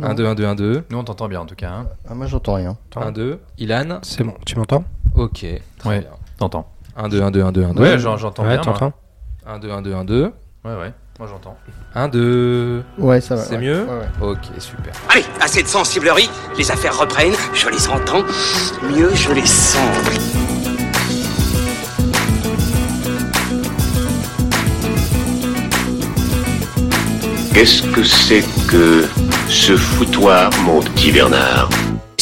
[0.00, 0.84] 1, 2, 1, 2, 1, 2.
[0.90, 1.70] Nous, on t'entend bien en tout cas.
[1.70, 1.86] Hein.
[2.08, 2.76] Ah, moi, j'entends rien.
[2.94, 3.40] 1, 2.
[3.58, 4.84] Ilan C'est bon, tu m'entends?
[5.16, 5.44] Ok.
[5.78, 6.00] Très Ouais.
[6.00, 6.10] bien.
[6.38, 7.82] T'entends 1, 2, 1, 2, 1, 2, 1, 2.
[7.82, 8.62] Ouais, j'en- j'entends Ouais, bien.
[8.64, 8.64] moi.
[8.78, 8.92] t'entends?
[9.46, 10.32] 1, 2, 1, 2, 1, 2.
[10.64, 10.92] Ouais, ouais.
[11.18, 11.56] Moi, j'entends.
[11.94, 12.82] 1, 2.
[12.98, 13.42] Ouais, ça va.
[13.42, 13.60] C'est ouais.
[13.62, 13.82] mieux?
[13.84, 14.28] Ouais, ouais.
[14.30, 14.92] Ok, super.
[15.08, 18.22] Allez, assez de sensiblerie, les affaires reprennent, je les entends,
[18.94, 19.80] mieux je les sens.
[27.52, 29.06] Qu'est-ce que c'est que
[29.50, 31.68] ce foutoir, mon petit Bernard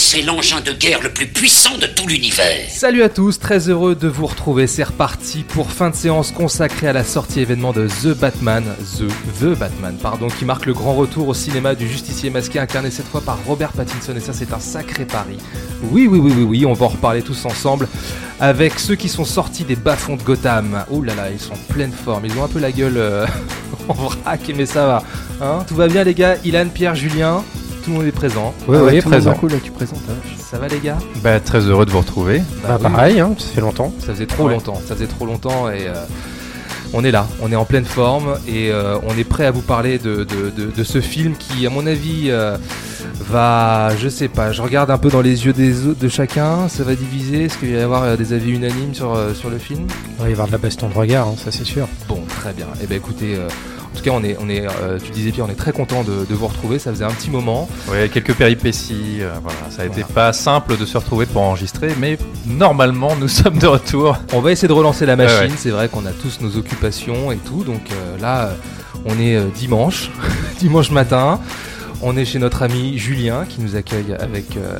[0.01, 2.69] C'est l'engin de guerre le plus puissant de tout l'univers.
[2.71, 4.69] Salut à tous, très heureux de vous retrouver.
[4.69, 8.65] C'est reparti pour fin de séance consacrée à la sortie événement de The Batman,
[8.97, 9.09] The,
[9.41, 13.09] The Batman, pardon, qui marque le grand retour au cinéma du justicier masqué incarné cette
[13.09, 14.15] fois par Robert Pattinson.
[14.17, 15.37] Et ça, c'est un sacré pari.
[15.91, 17.89] Oui, oui, oui, oui, oui, on va en reparler tous ensemble
[18.39, 20.85] avec ceux qui sont sortis des bas-fonds de Gotham.
[20.93, 22.25] Oh là là, ils sont en pleine forme.
[22.25, 23.27] Ils ont un peu la gueule euh,
[23.89, 25.03] en vrac, mais ça va.
[25.41, 26.37] Hein tout va bien, les gars?
[26.45, 27.43] Ilan, Pierre, Julien,
[27.89, 28.53] tout le monde est présent.
[28.67, 29.33] Oui, Ah ouais, oui, tout présent.
[29.33, 30.03] coup, là, tu présentes.
[30.11, 30.29] hein.
[30.39, 30.99] Ça va, les gars?
[31.23, 32.43] Bah, très heureux de vous retrouver.
[32.63, 32.83] Bah, oui.
[32.83, 33.93] pareil, hein, ça fait longtemps.
[33.99, 34.53] Ça faisait trop Ouais.
[34.53, 35.95] longtemps, ça faisait trop longtemps et euh,
[36.93, 39.61] on est là, on est en pleine forme et euh, on est prêt à vous
[39.63, 42.57] parler de, de- de- de ce film qui, à mon avis, euh,
[43.31, 46.69] va, je sais pas, je regarde un peu dans les yeux des autres, de chacun,
[46.69, 49.87] ça va diviser, est-ce qu'il va y avoir des avis unanimes sur, sur le film?
[50.19, 51.89] Il va y avoir de la baston de regard, hein, ça c'est sûr.
[52.09, 52.67] Bon, très bien.
[52.83, 53.37] Et ben écoutez,
[53.99, 56.25] tout cas, on est, on est, euh, tu disais Pierre, on est très content de,
[56.29, 57.69] de vous retrouver, ça faisait un petit moment.
[57.91, 59.19] Ouais, quelques péripéties.
[59.21, 60.15] euh, voilà, ça a été Voilà.
[60.15, 64.17] pas simple de se retrouver pour enregistrer, mais normalement, nous sommes de retour.
[64.33, 65.51] On va essayer de relancer la machine.
[65.51, 65.57] Ouais.
[65.57, 67.65] C'est vrai qu'on a tous nos occupations et tout.
[67.65, 68.51] Donc euh, là,
[69.05, 70.11] on est euh, dimanche,
[70.59, 71.41] dimanche matin.
[72.01, 74.79] On est chez notre ami Julien qui nous accueille avec, euh,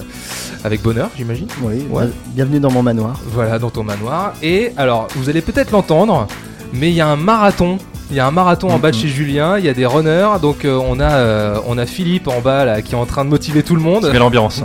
[0.63, 1.49] avec bonheur, j'imagine.
[1.63, 2.05] Oui, Ouais.
[2.29, 3.19] bienvenue dans mon manoir.
[3.33, 4.35] Voilà, dans ton manoir.
[4.41, 6.29] Et alors, vous allez peut-être l'entendre,
[6.73, 7.79] mais il y a un marathon.
[8.11, 9.59] Il y a un marathon en bas de chez Julien.
[9.59, 10.39] Il y a des runners.
[10.41, 13.25] Donc euh, on a euh, on a Philippe en bas là qui est en train
[13.25, 14.09] de motiver tout le monde.
[14.13, 14.63] Mais l'ambiance.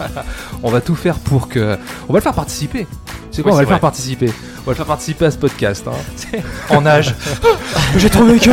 [0.62, 1.76] On va tout faire pour que.
[2.08, 2.86] On va le faire participer.
[3.32, 3.80] C'est quoi Oui, On va le faire vrai.
[3.80, 4.26] participer.
[4.62, 5.84] On va le faire participer à ce podcast.
[5.88, 6.38] hein.
[6.70, 7.14] en âge.
[7.96, 8.50] J'ai trouvé que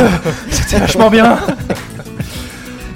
[0.50, 1.38] c'était vachement bien.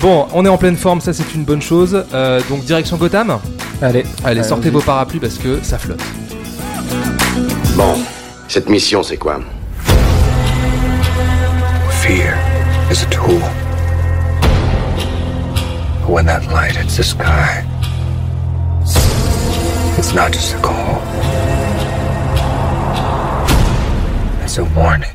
[0.00, 2.04] Bon, on est en pleine forme, ça c'est une bonne chose.
[2.14, 3.36] Euh, donc direction Gotham.
[3.82, 6.00] Allez, Allez, sortez vos parapluies parce que ça flotte.
[7.74, 7.94] Bon,
[8.46, 9.40] cette mission, c'est quoi?
[12.08, 12.36] Fear
[12.90, 13.38] is a tool.
[16.00, 17.66] But when that light hits the sky,
[19.98, 21.02] it's not just a call.
[24.42, 25.10] It's a warning.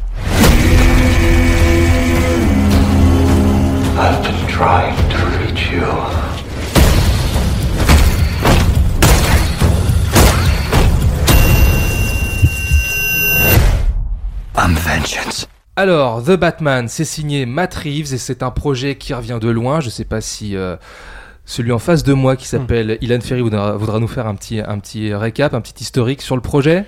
[3.97, 5.89] I've been trying to reach you.
[14.55, 15.47] I'm vengeance.
[15.75, 19.79] Alors, The Batman, c'est signé Matt Reeves et c'est un projet qui revient de loin.
[19.79, 20.75] Je sais pas si euh,
[21.45, 24.59] celui en face de moi qui s'appelle Ilan Ferry voudra, voudra nous faire un petit,
[24.59, 26.85] un petit récap, un petit historique sur le projet.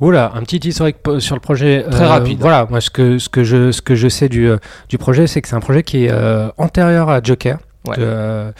[0.00, 1.84] Oula, un petit historique sur le projet.
[1.90, 2.38] Très rapide.
[2.38, 5.26] Voilà, moi ce que, ce que, je, ce que je sais du, euh, du projet,
[5.26, 7.96] c'est que c'est un projet qui est euh, antérieur à Joker Ouais.
[7.96, 8.52] de, euh,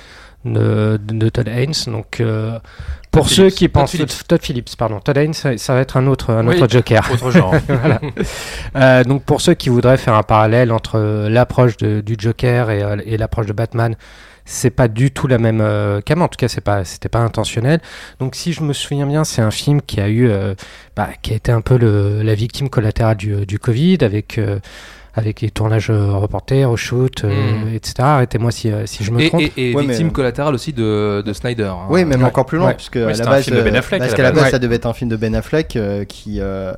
[0.44, 1.72] de, de Todd Haynes.
[1.86, 2.58] Donc, euh,
[3.10, 3.54] pour Todd ceux Phillips.
[3.58, 3.90] qui pensent.
[3.92, 4.26] Phillips.
[4.28, 5.00] Todd Phillips, pardon.
[5.00, 6.56] Todd Haynes, ça, ça va être un autre, un Oui.
[6.60, 7.08] autre Joker.
[7.12, 7.54] Autre genre.
[7.68, 8.00] Voilà.
[8.76, 12.82] Euh, donc pour ceux qui voudraient faire un parallèle entre euh, l'approche du Joker et,
[12.82, 13.96] euh, et l'approche de Batman,
[14.44, 16.22] c'est pas du tout la même euh, cam.
[16.22, 17.80] En tout cas, c'est pas, c'était pas intentionnel.
[18.18, 20.54] Donc si je me souviens bien, c'est un film qui a eu, euh,
[20.96, 24.38] bah, qui a été un peu le- la victime collatérale du, du Covid avec.
[24.38, 24.58] euh,
[25.18, 27.74] avec les tournages euh, reportés, au shoot, euh, Mm.
[27.74, 27.94] etc.
[27.98, 29.42] Arrêtez-moi si, euh, si je me Et, trompe.
[29.42, 31.64] et- et Ouais, mais- victime collatérale aussi de, de Snyder.
[31.64, 31.86] hein.
[31.90, 32.26] Oui, même ouais.
[32.26, 32.74] encore plus loin, Ouais.
[32.74, 34.50] puisque à la base, de Ben euh, Affleck, parce à qu'à la la base, base.
[34.52, 36.72] ça devait être un film de Ben Affleck euh, qui euh,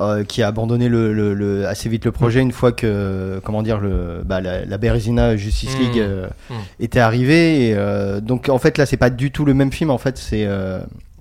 [0.00, 3.62] euh, qui a abandonné le, le- le- assez vite le projet une fois que comment
[3.62, 5.80] dire le bah, la, la Berezina Justice Mm.
[5.80, 6.54] League euh, Mm.
[6.80, 7.68] était arrivée.
[7.68, 9.90] Et, euh, donc en fait là, c'est pas du tout le même film.
[9.90, 10.80] En fait, c'est euh,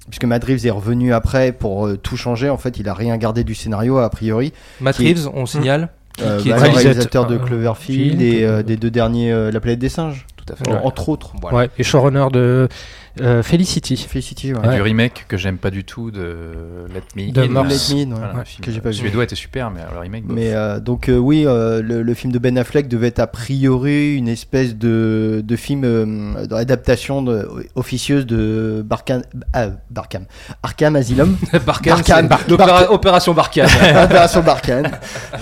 [0.10, 2.50] puisque Matt Reeves est revenu après pour euh, tout changer.
[2.50, 4.54] En fait, il a rien gardé du scénario a priori.
[4.82, 5.90] Matt Reeves, on signale?
[6.18, 9.32] Qui- Euh, qui bah, est le réalisateur- de euh, Cloverfield et euh, des deux derniers
[9.32, 10.70] euh, La planète des singes, Tout à fait.
[10.72, 11.34] en- entre autres.
[11.42, 11.58] Voilà.
[11.58, 12.68] Ouais, et showrunner de
[13.22, 13.96] euh, Felicity.
[13.98, 14.60] Felicity, ouais.
[14.64, 14.76] Et Ouais.
[14.76, 16.48] Du remake que j'aime pas du tout de
[16.94, 17.48] Let Me De In.
[17.50, 17.90] Morse.
[17.92, 18.96] Let Me In, ouais, Voilà, ouais, le film que j'ai pas vu.
[18.96, 20.26] suédois était super, mais alors le remake.
[20.26, 20.36] bof.
[20.36, 23.28] Mais euh, donc euh, oui, euh, le, le film de Ben Affleck devait être a
[23.28, 29.22] priori une espèce de, de film euh, d'adaptation de- officieuse de Barkham,
[29.92, 30.26] Barkham,
[30.64, 32.92] Arkham Asylum, Barkhane, Barkhane, c'est Bar-.
[32.92, 33.68] Opération Barkhane.
[34.06, 34.88] Opération Barkham.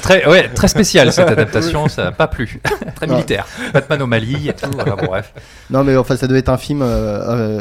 [0.02, 2.60] Très, ouais, très spécial cette adaptation, ça n'a pas plu.
[2.96, 3.14] très Ouais.
[3.14, 3.46] militaire.
[3.74, 4.70] Batman au Mali et tout.
[4.70, 5.34] bon, bref.
[5.70, 6.86] Non mais enfin ça devait être un film euh,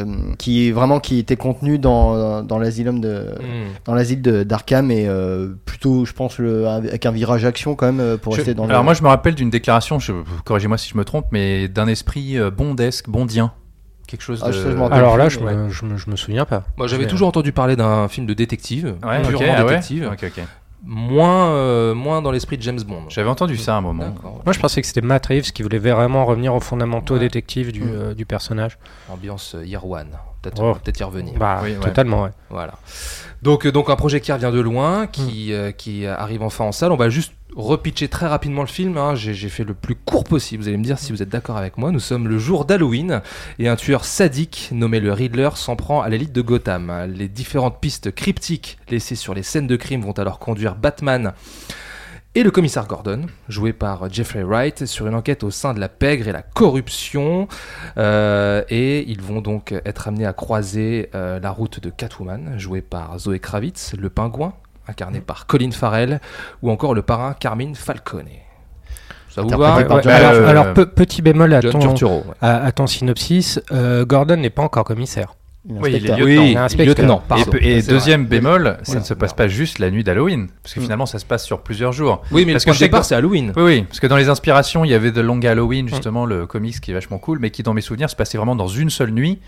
[0.37, 3.69] qui est vraiment qui était contenu dans, dans l'asylum de Hmm.
[3.85, 7.99] dans l'asile d'Arkham et euh, plutôt je pense le, avec un virage action quand même
[7.99, 10.13] euh, pour Je- rester dans Alors le moi je me rappelle d'une déclaration, je-
[10.45, 13.51] corrigez-moi si je me trompe, mais d'un esprit euh, bondesque, bondien.
[14.07, 14.93] Quelque chose Ah, de...
[14.93, 15.55] Alors là, je Ouais.
[15.55, 16.63] me, je me, je me souviens pas.
[16.75, 20.09] Moi, j'avais Mais, toujours entendu parler d'un film de détective, Ouais, purement ah ouais détective.
[20.83, 23.03] Moins, euh, moins dans l'esprit de James Bond.
[23.09, 24.09] J'avais entendu ça à un moment.
[24.09, 24.41] D'accord.
[24.45, 27.19] Moi, je pensais que c'était Matt Reeves qui voulait vraiment revenir aux fondamentaux Ouais.
[27.19, 27.89] détectives du, Mm.
[27.93, 28.77] euh, du personnage.
[29.09, 30.07] Ambiance euh, Year One.
[30.41, 30.73] Peut-être Oh.
[30.73, 31.33] peut-être y revenir.
[31.37, 31.79] Bah, Oui, ouais.
[31.79, 32.31] totalement, ouais.
[32.49, 32.73] Voilà.
[33.43, 35.07] Donc, euh, donc un projet qui revient de loin, Mm.
[35.11, 36.91] qui, euh, qui arrive enfin en salle.
[36.91, 38.97] On va juste repitcher très rapidement le film.
[38.97, 39.15] hein.
[39.15, 40.63] J'ai fait le plus court possible.
[40.63, 41.91] Vous allez me dire si vous êtes d'accord avec moi.
[41.91, 43.21] Nous sommes le jour d'Halloween
[43.59, 47.11] et un tueur sadique nommé le Riddler s'en prend à l'élite de Gotham.
[47.15, 51.33] Les différentes pistes cryptiques laissées sur les scènes de crime vont alors conduire Batman
[52.33, 55.89] et le commissaire Gordon, joué par Jeffrey Wright, sur une enquête au sein de la
[55.89, 57.49] pègre et la corruption.
[57.97, 62.81] Euh, et ils vont donc être amenés à croiser euh, la route de Catwoman, jouée
[62.81, 64.53] par Zoé Kravitz, le pingouin,
[64.91, 66.21] incarné par Colin Farrell,
[66.61, 68.25] ou encore le parrain Carmine Falcone.
[69.29, 72.23] Ça vous va Ouais, alors, euh, alors, pe- petit bémol à ton, Turturro.
[72.27, 72.33] ouais.
[72.41, 75.33] à, à ton synopsis, euh, Gordon n'est pas encore commissaire.
[75.69, 77.21] Oui, il est lieutenant.
[77.29, 78.29] Oui, Et, deuxième vrai.
[78.39, 78.99] bémol, ça Oui.
[78.99, 80.83] ne se passe pas juste la nuit d'Halloween, parce que Mm.
[80.83, 82.23] finalement ça se passe sur plusieurs jours.
[82.31, 83.53] Oui, mais Parce le que départ, c'est Halloween.
[83.55, 86.47] Oui, oui, parce que dans les inspirations, il y avait The Long Halloween, justement, le
[86.47, 88.89] comics qui est vachement cool, mais qui, dans mes souvenirs, se passait vraiment dans une
[88.89, 89.39] seule nuit,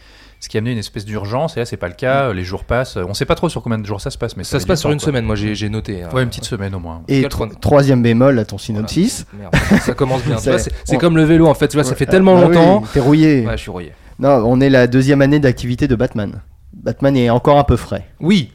[0.43, 1.55] ce qui a amené une espèce d'urgence.
[1.55, 2.33] Et là, c'est pas le cas.
[2.33, 2.97] Les jours passent.
[2.97, 4.67] On sait pas trop sur combien de jours ça se passe, mais Ça met se
[4.67, 5.05] passe sur une quoi.
[5.05, 6.03] semaine, moi j'ai noté.
[6.03, 6.09] hein.
[6.13, 7.01] Ouais, une petite semaine au moins.
[7.07, 9.25] Et tro- troisième bémol à ton synopsis.
[9.39, 10.37] Merde, ça commence bien.
[10.39, 12.47] Ça- C'est on- comme le vélo en fait, tu vois, ça fait Ah, tellement bah
[12.49, 12.83] oui, longtemps.
[12.93, 13.45] T'es rouillé.
[13.47, 13.93] Ouais, je suis rouillé.
[14.19, 16.41] Non, on est la deuxième année d'activité de Batman.
[16.73, 18.05] Batman est encore un peu frais.
[18.19, 18.51] Oui,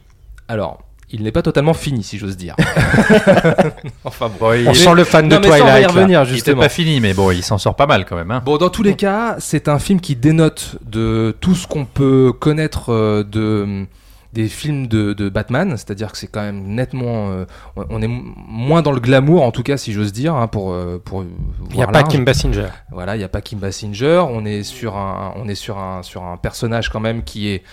[0.47, 2.55] alors, il n'est pas totalement fini, si j'ose dire.
[4.03, 4.35] enfin bon.
[4.39, 5.95] Bon, il, On est- sent le fan Non, de mais ça, on va y Twilight.
[5.95, 6.01] là.
[6.01, 6.61] revenir, il justement.
[6.61, 8.31] pas fini, mais bon, il s'en sort pas mal quand même.
[8.31, 8.41] Hein.
[8.45, 12.31] Bon, dans tous les cas, c'est un film qui dénote de tout ce qu'on peut
[12.37, 13.85] connaître euh, de
[14.31, 17.45] des films de, de Batman, c'est-à-dire que c'est quand même nettement, euh,
[17.89, 21.01] on- est moins dans le glamour en tout cas si j'ose dire, hein, pour euh,
[21.03, 21.25] pour
[21.71, 22.67] Il n'y a pas Kim Basinger.
[22.91, 24.23] Voilà, il n'y a pas Kim Basinger.
[24.29, 27.63] On est sur un, on est sur un, sur un personnage quand même qui est
[27.63, 27.65] euh,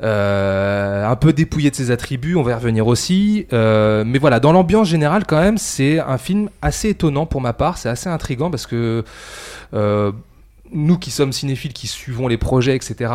[0.00, 2.36] un peu dépouillé de ses attributs.
[2.36, 3.46] On va y revenir aussi.
[3.52, 7.52] Euh, mais voilà, dans l'ambiance générale, quand même, c'est un film assez étonnant pour ma
[7.52, 7.78] part.
[7.78, 9.04] C'est assez intrigant parce que
[9.74, 10.12] euh,
[10.72, 13.12] nous qui sommes cinéphiles, qui suivons les projets, etc.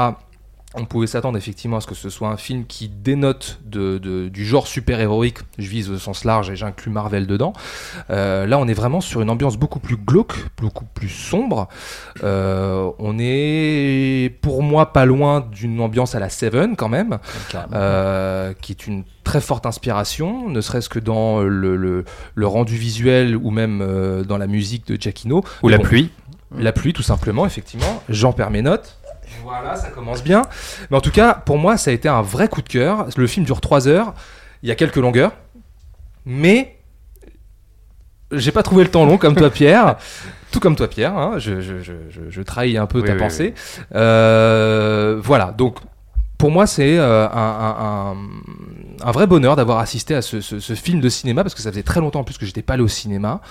[0.76, 4.28] On pouvait s'attendre effectivement à ce que ce soit un film qui dénote de, de-
[4.28, 5.38] du genre super-héroïque.
[5.60, 7.54] Je vise au sens large et j'inclus Marvel dedans.
[8.10, 11.68] Euh, là, on est vraiment sur une ambiance beaucoup plus glauque, beaucoup plus sombre.
[12.24, 17.20] Euh, on est, pour moi, pas loin d'une ambiance à la Seven quand même,
[17.74, 22.04] euh, qui est une très forte inspiration, ne serait-ce que dans le, le-
[22.36, 25.44] le rendu visuel ou même dans la musique de Giacchino.
[25.62, 26.10] Ou Mais la bon, pluie.
[26.58, 28.02] la pluie, tout simplement, effectivement.
[28.10, 28.98] J'en perds mes notes.
[29.44, 30.44] Voilà, ça commence bien.
[30.90, 33.08] Mais en tout cas, pour moi, ça a été un vrai coup de cœur.
[33.16, 34.14] Le film dure 3 heures.
[34.64, 35.34] Il y a quelques longueurs.
[36.26, 36.78] Mais
[38.32, 39.98] j'ai pas trouvé le temps long comme toi, Pierre.
[40.52, 41.18] Tout comme toi, Pierre.
[41.18, 41.34] hein.
[41.40, 43.54] Je, je- je- je- je trahis un peu Oui, ta oui, pensée.
[43.96, 45.52] Euh, voilà.
[45.52, 45.78] Donc,
[46.38, 50.60] pour moi, c'est euh, un, un- un- un vrai bonheur d'avoir assisté à ce, ce-
[50.60, 52.74] ce film de cinéma parce que ça faisait très longtemps en plus que j'étais pas
[52.76, 53.42] allé au cinéma.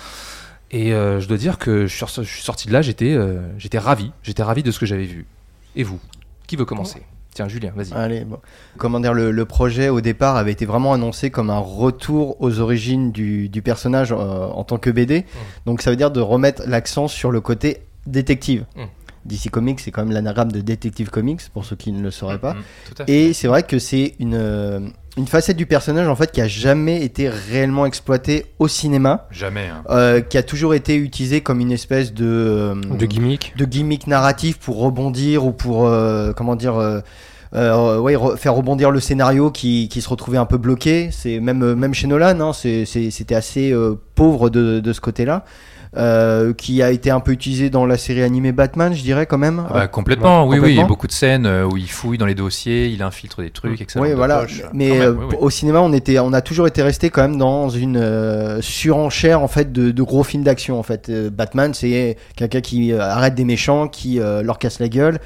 [0.70, 4.12] Et euh, je dois dire que je suis, sorti de là, j'étais euh, j'étais ravi.
[4.22, 5.26] J'étais ravi de ce que j'avais vu.
[5.76, 6.00] Et vous
[6.46, 7.02] Qui veut commencer?
[7.34, 7.92] Tiens, Julien, vas-y.
[7.94, 8.38] Allez, bon.
[8.76, 12.60] Comment dire, le, le projet au départ avait été vraiment annoncé comme un retour aux
[12.60, 15.24] origines du, du personnage euh, en tant que BD.
[15.64, 18.66] Donc ça veut dire de remettre l'accent sur le côté détective.
[18.76, 18.82] Mm.
[19.24, 22.40] DC Comics, c'est quand même l'anagramme de Detective Comics, pour ceux qui ne le sauraient
[22.40, 22.54] pas.
[22.54, 22.62] Mm,
[22.96, 23.08] fait.
[23.10, 24.80] Et c'est vrai que c'est une, euh,
[25.18, 29.66] une facette du personnage en fait qui a jamais été réellement exploitée au cinéma, Jamais.
[29.68, 29.82] hein.
[29.90, 33.52] euh, qui a toujours été utilisée comme une espèce de euh, De gimmick.
[33.58, 37.00] de gimmick narratif pour rebondir ou pour euh, comment dire euh,
[37.54, 41.10] euh, ouais, re- faire rebondir le scénario qui, qui se retrouvait un peu bloqué.
[41.12, 45.02] C'est même même chez Nolan, hein, c'est- c'est- c'était assez euh, pauvre de, de ce
[45.02, 45.44] côté-là.
[45.94, 49.36] Euh, qui a été un peu utilisé dans la série animée Batman, je dirais quand
[49.36, 49.62] même.
[49.68, 50.70] Ah bah, complètement, oui, oui.
[50.70, 53.42] Il y a beaucoup de scènes euh, où il fouille dans les dossiers, il infiltre
[53.42, 54.00] des trucs, etc.
[54.00, 54.46] Oui, voilà.
[54.72, 57.98] Mais euh, au cinéma, on était, on a toujours été resté quand même dans une
[57.98, 60.78] euh, surenchère en fait de, de gros films d'action.
[60.78, 64.78] En fait, Euh, Batman, c'est quelqu'un qui euh, arrête des méchants, qui euh, leur casse
[64.80, 65.18] la gueule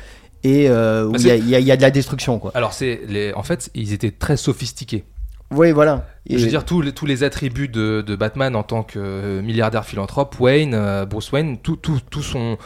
[0.42, 2.50] et euh, où Bah, il y, a- y y de la destruction, quoi.
[2.56, 3.32] Alors, c'est les...
[3.34, 5.04] en fait, ils étaient très sophistiqués.
[5.52, 6.06] Oui, voilà.
[6.28, 8.98] Et- Je veux dire, tous les, tous les attributs de, de Batman en tant que
[8.98, 12.58] euh, milliardaire philanthrope, Wayne, euh, Bruce Wayne, tout, tout, tout son,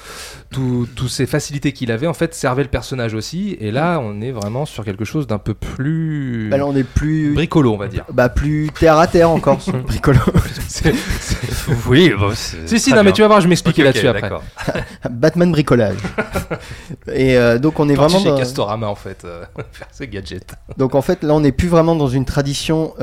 [0.51, 3.57] tout, tous ces facilités qu'il avait, en fait, servaient le personnage aussi.
[3.61, 6.85] Et là, on est vraiment sur quelque chose d'un peu plus bah, là, on est
[6.85, 8.05] plus, bricolo, on va dire.
[8.13, 10.19] bah, plus terre à terre encore, bricolo.
[10.69, 13.83] C'est- c'est- Oui, bon, c'est Si, si, non, mais tu vas voir, je vais m'expliquer
[13.83, 14.21] Ok, ok, là-dessus après.
[14.23, 14.43] d'accord.
[15.11, 15.97] Batman bricolage.
[17.13, 20.09] et euh, donc on est Parti vraiment chez dans- Castorama en fait, euh, faire ses
[20.09, 20.55] gadgets.
[20.77, 22.95] donc en fait là on n'est plus vraiment dans une tradition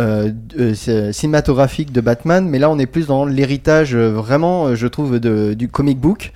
[0.58, 4.88] euh, euh, cinématographique de Batman, mais là on est plus dans l'héritage euh, vraiment, je
[4.88, 6.34] trouve, de, du comic book,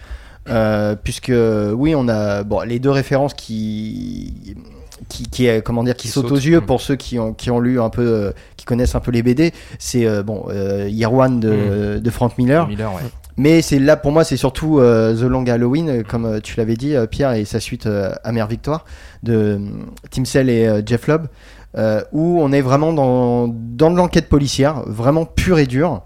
[0.49, 4.55] Euh, puisque oui on a bon les deux références qui
[5.07, 6.65] qui, qui est comment dire qui, Qui aux yeux mm.
[6.65, 9.21] pour ceux qui ont qui ont lu un peu euh, qui connaissent un peu les
[9.21, 13.01] BD c'est euh, bon euh, Year One de, de Frank Miller Miller, ouais.
[13.37, 17.33] mais c'est là pour moi c'est surtout The Long Halloween comme tu l'avais dit Pierre
[17.33, 17.87] et sa suite
[18.23, 18.85] Amère Victoire
[19.23, 19.59] de
[20.09, 21.27] Tim Sale et Jeff Lobb
[21.77, 26.01] euh, où on est vraiment dans dans de l'enquête policière vraiment pure et dure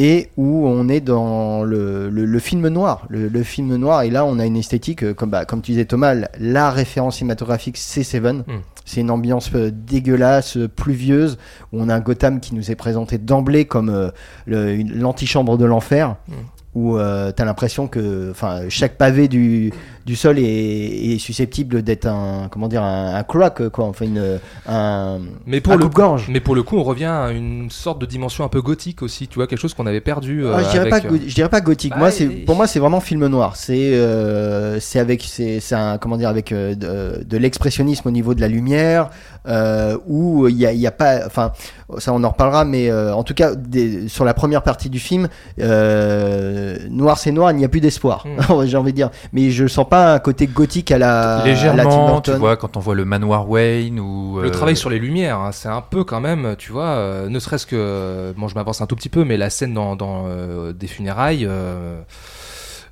[0.00, 4.10] et où on est dans le, le, le film noir le, le film noir et
[4.10, 7.76] là on a une esthétique euh, comme bah, comme tu disais Thomas la- référence cinématographique
[7.76, 8.52] c'est Seven Mm.
[8.84, 11.36] c'est une ambiance euh, dégueulasse, pluvieuse,
[11.72, 14.10] où on a un Gotham qui nous est présenté d'emblée comme euh,
[14.46, 16.32] l'antichambre de l'enfer, Mm.
[16.78, 18.32] Où euh, t'as l'impression que
[18.68, 19.72] chaque pavé du,
[20.06, 24.38] du sol est, est susceptible d'être un, comment dire, un, un crack, quoi, enfin une,
[24.68, 26.28] un, Mais pour un le coupe-gorge.
[26.30, 29.26] Mais pour le coup, on revient à une sorte de dimension un peu gothique aussi,
[29.28, 30.44] tu vois, quelque chose qu'on avait perdu.
[30.44, 31.92] euh, Ah, je, dirais avec, pas, euh, je dirais pas gothique.
[31.92, 33.56] bah, Moi, c'est et- pour moi, c'est vraiment film noir.
[33.56, 38.40] C'est euh, c'est avec c'est un comment dire avec de, de l'expressionnisme au niveau de
[38.40, 39.10] la lumière
[39.46, 41.52] euh, où il y a, il y a pas enfin
[41.98, 44.98] ça on en reparlera mais euh, en tout cas des- sur la première partie du
[44.98, 45.28] film
[45.60, 48.64] euh, noir c'est noir il n'y a plus d'espoir Mm.
[48.66, 51.42] j'ai envie de dire mais je sens pas un côté gothique à la à la
[51.42, 54.38] Tim Légèrement, tu vois, quand on voit le manoir Wayne ou.
[54.40, 57.28] Le euh, travail sur les lumières, hein, c'est un peu quand même, tu vois, euh,
[57.28, 60.24] ne serait-ce que, bon, je m'avance un tout petit peu, mais la scène dans, dans,
[60.28, 62.00] euh, des funérailles, euh,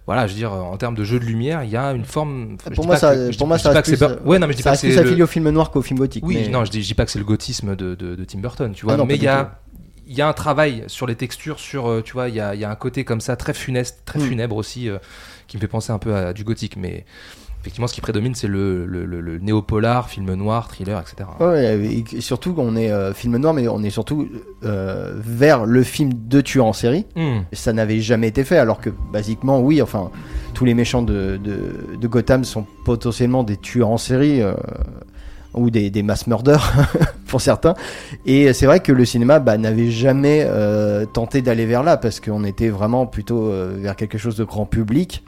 [0.06, 2.56] voilà, je veux dire, en termes de jeu de lumière, il y a une forme.
[2.74, 4.22] pour moi ça que- je pour moi ça dis pas reste que c'est plus, pas-
[4.28, 5.98] Ouais, non, mais je dis ça pas que plus le- au film noir qu'au film
[5.98, 8.14] gothique Oui, mais- non, je dis, je dis pas que c'est le gothisme de, de,
[8.14, 9.58] de Tim Burton, tu vois, Ah non, mais il y a,
[10.06, 12.54] il y a un travail sur les textures, sur, euh, tu vois, il y a,
[12.54, 14.22] y a un côté comme ça très funeste, très Mm.
[14.22, 14.98] funèbre aussi, euh,
[15.48, 17.04] qui me fait penser un peu à du gothique, mais
[17.66, 21.28] effectivement, ce qui prédomine, c'est le, le, le- le néo-polar, film noir, thriller, etc.
[21.40, 24.28] Ouais, et surtout on est euh, film noir, mais on est surtout
[24.64, 27.06] euh, vers le film de tueur en série.
[27.16, 27.40] Hmm.
[27.52, 30.10] Ça n'avait jamais été fait, alors que basiquement, oui, enfin,
[30.54, 34.40] tous les méchants de, de, de Gotham sont potentiellement des tueurs en série.
[34.42, 34.54] euh,
[35.54, 36.70] ou des, des mass murders
[37.28, 37.72] pour certains
[38.26, 42.20] et c'est vrai que le cinéma bah, n'avait jamais euh, tenté d'aller vers là parce
[42.20, 45.24] qu'on était vraiment plutôt euh, vers quelque chose de grand public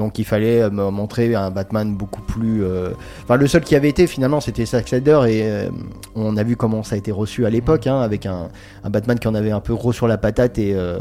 [0.00, 2.92] donc il fallait euh, me montrer un Batman beaucoup plus euh,
[3.22, 5.68] Enfin, le seul qui avait été finalement, c'était Zack Snyder et euh,
[6.14, 8.48] on a vu comment ça a été reçu à l'époque, hein, avec un,
[8.82, 11.00] un Batman qui en avait un peu gros sur la patate et euh,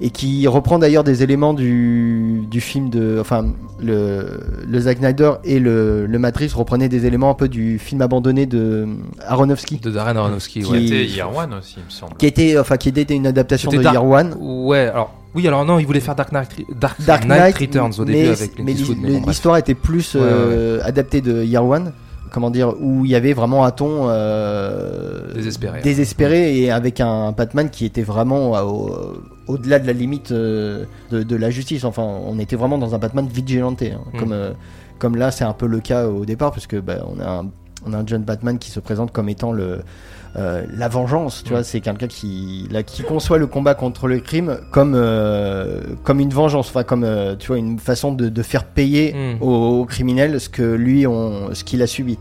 [0.00, 3.46] et qui reprend d'ailleurs des éléments du, du film de, enfin
[3.80, 8.00] le, le Zack Snyder et le, le Matrix reprenaient des éléments un peu du film
[8.02, 8.86] abandonné de
[9.26, 10.80] Aronofsky, De Darren Aronofsky, Qui- ouais.
[10.82, 12.14] C'était Year One aussi, il me semble.
[12.16, 14.36] qui était, enfin qui était une adaptation de Year One.
[14.38, 16.50] Ouais, alors, oui, alors non, il voulait faire Dark Knight,
[16.80, 18.64] Dark, Dark Knight, Knight, Returns au mais, début avec Clint
[19.02, 21.92] mais l'histoire était plus Ouais, ouais, euh, adaptée de Year One,
[22.32, 25.80] comment dire, où il y avait vraiment un ton euh, Désespéré.
[25.82, 28.60] désespéré et avec un Batman qui était vraiment euh,
[29.48, 31.84] au-delà de la limite euh, de, de la justice.
[31.84, 34.18] Enfin, on était vraiment dans un Batman vigilante, hein, Mm.
[34.18, 34.52] comme euh,
[34.98, 37.46] comme là c'est un peu le cas au départ, parce que bah, on a un,
[37.86, 39.80] on a un John Batman qui se présente comme étant le
[40.36, 41.54] euh, la vengeance, tu Mm.
[41.54, 46.20] vois, c'est quelqu'un qui, là, qui conçoit le combat contre le crime comme, euh, comme
[46.20, 49.42] une vengeance, enfin comme, euh, tu vois, une façon de, de faire payer Mm.
[49.42, 52.18] aux, aux criminels ce que lui, on, ce qu'il a subi.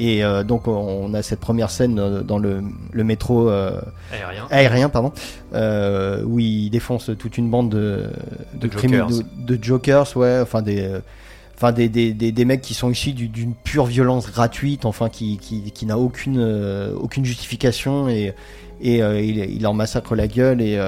[0.00, 2.62] Et euh, donc on a cette première scène euh, dans le,
[2.92, 3.80] le métro euh,
[4.12, 4.46] Aérien.
[4.50, 5.12] aérien, pardon,
[5.54, 8.04] euh, où il défonce toute une bande de,
[8.54, 9.08] De jokers.
[9.08, 10.88] de, de jokers, ouais, enfin des,
[11.56, 15.08] enfin des, des, des, des mecs qui sont issus du- d'une pure violence gratuite, enfin
[15.08, 16.40] qui, qui, qui n'a aucune,
[17.00, 18.34] aucune justification et
[18.80, 20.78] et il, il en massacre la gueule et,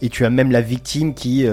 [0.00, 1.44] et tu as même la victime qui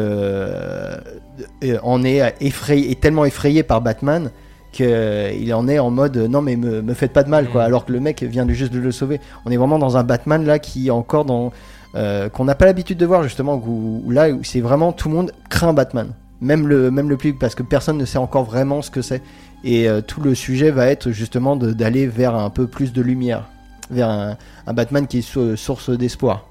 [1.84, 4.30] en est effrayé, est tellement effrayé par Batman
[4.72, 7.62] qu'il en est en mode euh, non mais me, me faites pas de mal quoi.
[7.62, 7.68] Mhm.
[7.68, 9.20] alors que le mec vient de juste de le sauver.
[9.46, 11.52] On est vraiment dans un Batman là qui est encore dans
[11.96, 15.10] euh, qu'on n'a pas l'habitude de voir justement où, où là où c'est vraiment tout
[15.10, 16.10] le monde craint Batman.
[16.42, 19.22] Même le même le public parce que personne ne sait encore vraiment ce que c'est.
[19.64, 23.44] Et euh, tout le sujet va être justement d'aller vers un peu plus de lumière.
[23.92, 26.46] Vers un, un Batman qui est sou- source d'espoir.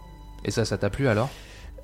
[0.44, 1.30] Et ça, ça t'a plu alors?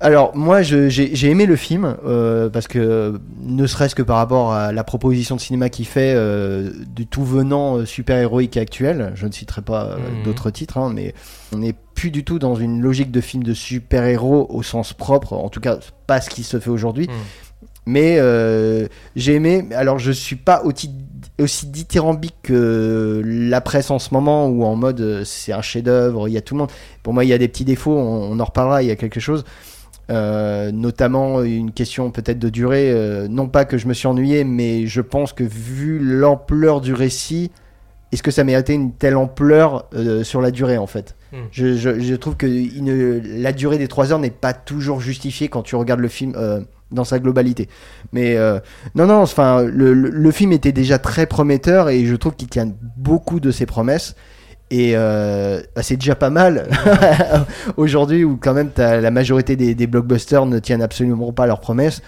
[0.01, 4.71] Alors moi j'ai aimé le film euh, parce que ne serait-ce que par rapport à
[4.71, 9.25] la proposition de cinéma qu'il fait euh, du tout venant euh, super héroïque actuel, je
[9.25, 10.23] ne citerai pas Mhm.
[10.25, 11.13] d'autres titres, hein, mais
[11.53, 14.93] on n'est plus du tout dans une logique de film de super héros au sens
[14.93, 17.07] propre, en tout cas pas ce qui se fait aujourd'hui.
[17.07, 17.13] Mhm.
[17.87, 18.19] Mais
[19.15, 19.67] j'ai aimé.
[19.75, 20.89] Alors je suis pas aussi,
[21.39, 26.31] aussi dithyrambique que la presse en ce moment où en mode c'est un chef-d'œuvre, il
[26.33, 26.71] y a tout le monde.
[27.03, 28.81] Pour moi il y a des petits défauts, on, on en reparlera.
[28.81, 29.45] Il y a quelque chose.
[30.11, 32.91] Euh, notamment une question peut-être de durée.
[32.91, 36.93] euh, non pas que je me suis ennuyé, mais je pense que vu l'ampleur du
[36.93, 37.49] récit,
[38.11, 41.15] est-ce que ça méritait une telle ampleur euh, sur la durée en fait?
[41.33, 41.37] Mm.
[41.51, 45.63] je, je- je trouve que la durée des 3 heures n'est pas toujours justifiée quand
[45.63, 46.35] tu regardes le film
[46.91, 47.67] dans sa globalité.
[48.13, 48.37] Mais
[48.93, 52.47] non, non, enfin, le, le- le film était déjà très prometteur et je trouve qu'il
[52.47, 54.15] tient beaucoup de ses promesses.
[54.71, 56.67] Et euh, bah, c'est déjà pas mal
[57.77, 61.59] aujourd'hui où quand même t'as- la majorité des, des blockbusters ne tiennent absolument pas leurs
[61.59, 62.01] promesses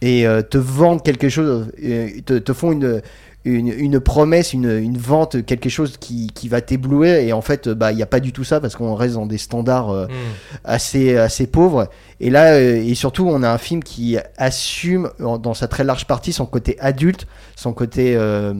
[0.00, 3.00] et euh, te vendent quelque chose, euh, te, te font une,
[3.44, 7.68] une, une promesse, une, une vente, quelque chose qui, qui va t'éblouir et en fait
[7.68, 10.06] bah il n'y a pas du tout ça parce qu'on reste dans des standards euh,
[10.12, 10.58] Mm.
[10.64, 11.88] assez, assez pauvre.
[12.20, 16.06] Et là, euh, et surtout, on a un film qui assume dans sa très large
[16.06, 18.52] partie son côté adulte, son côté euh,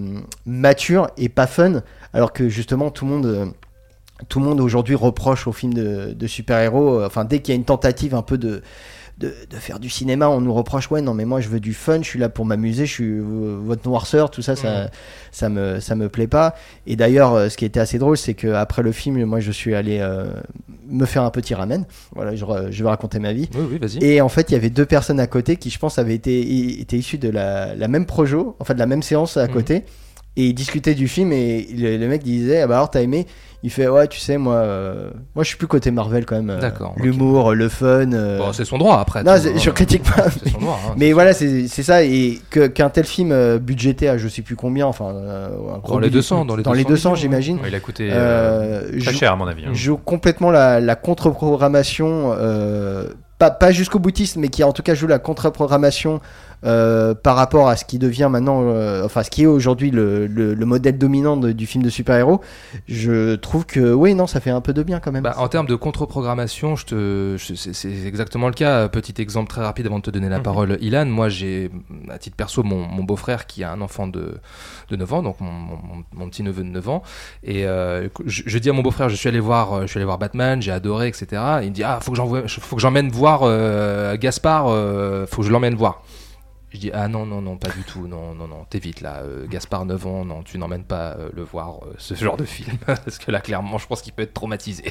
[0.47, 3.53] mature et pas fun, alors que justement tout le monde,
[4.29, 7.03] tout le monde aujourd'hui reproche aux films de, de super-héros.
[7.05, 8.63] Enfin, dès qu'il y a une tentative un peu de
[9.19, 11.75] de, de faire du cinéma, on nous reproche ouais non mais moi je veux du
[11.75, 14.91] fun, je suis là pour m'amuser, je suis votre noirceur, tout ça, ça,
[15.31, 16.55] ça me ça me plaît pas.
[16.87, 19.53] Et d'ailleurs, euh, ce qui était assez drôle, c'est que après le film, moi je
[19.53, 20.27] suis allé euh,
[20.89, 21.85] me faire un petit ramen.
[22.15, 23.49] Voilà, je, je vais raconter ma vie.
[23.55, 24.05] Oui, oui, vas-y.
[24.05, 26.81] Et en fait, il y avait deux personnes à côté qui, je pense, avaient été,
[26.81, 29.53] étaient issues de la, la même projo, en fait, de la même séance à Mhm.
[29.53, 29.85] côté.
[30.37, 33.27] Et ils discutaient du film et le, le mec disait, ah bah alors t'as aimé?
[33.65, 36.49] Il fait, ouais, tu sais, moi, euh, moi je suis plus côté Marvel quand même.
[36.51, 36.95] euh, D'accord.
[36.97, 38.11] L'humour, le fun.
[38.13, 39.23] euh, Bon, c'est son droit après.
[39.23, 40.31] non, je critique pas.
[40.31, 40.81] C'est son droit.
[40.89, 40.95] hein.
[40.97, 42.03] Mais voilà, c'est ça.
[42.03, 42.41] Et
[42.75, 45.11] qu'un tel film budgété à je sais plus combien, enfin.
[45.11, 47.57] un gros Dans les budget- 200, dans les 200 200, millions, j'imagine.
[47.59, 49.65] Ouais, il a coûté très cher à mon avis.
[49.67, 49.75] hein.
[49.75, 52.35] joue complètement la, la contre-programmation,
[53.39, 56.21] pas, pas jusqu'au boutiste, mais qui en tout cas joue la contre-programmation
[56.65, 60.27] euh, par rapport à ce qui devient maintenant, euh, enfin ce qui est aujourd'hui le,
[60.27, 62.41] le- le modèle dominant de- du film de super-héros.
[62.89, 65.23] Je trouve que oui, non, ça fait un peu de bien quand même.
[65.25, 68.89] Bah, en termes de contre-programmation, je te, je- c'est- c'est exactement le cas.
[68.89, 70.43] Petit exemple très rapide avant de te donner la Mhm.
[70.45, 71.07] parole, Ilan.
[71.07, 71.71] Moi, j'ai,
[72.11, 74.35] à titre perso, mon, mon beau-frère qui a un enfant de,
[74.91, 77.03] de 9 ans, donc mon, mon- mon petit neveu de 9 ans.
[77.43, 80.05] Et euh, je, je dis à mon beau-frère, je suis allé voir, je suis allé
[80.05, 81.27] voir Batman, j'ai adoré, etc.
[81.63, 83.41] Et il me dit, ah, faut que j'envoie, faut que j'emmène voir
[84.19, 84.67] Gaspard,
[85.29, 86.03] faut que je l'emmène voir.
[86.73, 89.47] Je dis ah non non non pas du tout non non non t'évites là euh,
[89.47, 92.79] Gaspard 9 ans non tu n'emmènes pas euh, le voir euh, ce genre de film
[92.87, 94.85] parce que là clairement je pense qu'il peut être traumatisé.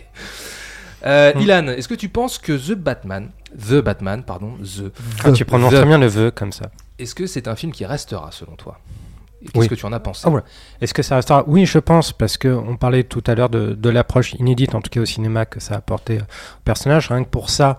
[1.04, 1.40] Euh, Hmm.
[1.42, 4.92] Ilan, est-ce que tu penses que The Batman, The Batman, pardon, The,
[5.24, 6.70] Ah, tu prononces The- très bien le vœu comme ça.
[7.00, 8.80] est-ce que c'est un film qui restera selon toi?
[9.44, 9.68] Qu'est-ce Oui.
[9.70, 10.46] que tu en as pensé Ah, voilà.
[10.82, 11.44] Est-ce que ça restera?
[11.48, 14.82] Oui, je pense, parce que on parlait tout à l'heure de, de l'approche inédite, en
[14.82, 17.08] tout cas au cinéma, que ça a apporté euh, au personnage.
[17.10, 17.78] Rien que pour ça,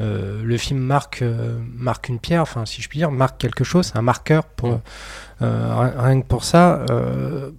[0.00, 3.62] euh, le film marque, euh, marque une pierre, enfin, si je puis dire, marque quelque
[3.62, 4.70] chose, un marqueur pour.
[4.70, 4.80] Mm.
[5.42, 6.84] euh, rien- que pour ça,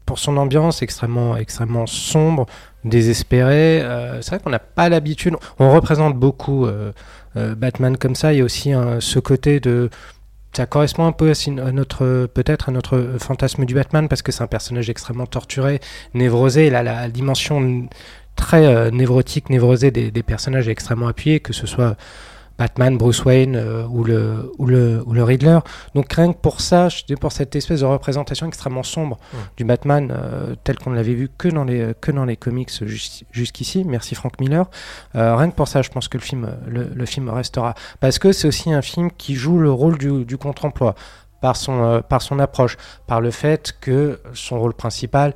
[0.05, 2.45] pour son ambiance extrêmement, extrêmement sombre,
[2.85, 3.83] désespérée.
[4.21, 5.35] c'est vrai qu'on n'a pas l'habitude.
[5.59, 6.65] On représente beaucoup
[7.35, 8.31] Batman comme ça.
[8.33, 9.89] Il y a aussi un- ce côté de
[10.55, 14.43] ça correspond un peu à, notre peut-être à notre fantasme du Batman parce que c'est
[14.43, 15.79] un personnage extrêmement torturé,
[16.13, 16.67] névrosé.
[16.67, 17.87] Il a la dimension
[18.35, 21.97] très euh, névrotique, névrosée des personnages est extrêmement appuyée, que ce soit
[22.63, 25.59] Batman, Bruce Wayne euh, ou, le, ou, le, ou le Riddler.
[25.95, 26.87] Donc rien que pour ça,
[27.19, 29.17] pour cette espèce de représentation extrêmement sombre
[29.57, 32.71] du Batman euh, tel qu'on ne l'avait vu que dans les, que dans les comics
[32.85, 33.83] jus- jusqu'ici.
[33.83, 34.65] Merci Frank Miller.
[35.15, 37.73] Euh, rien que pour ça, je pense que le film, le, le film restera.
[37.99, 40.95] Parce que c'est aussi un film qui joue le rôle du, du contre-emploi
[41.41, 45.33] par son, par son approche, par le fait que son rôle principal,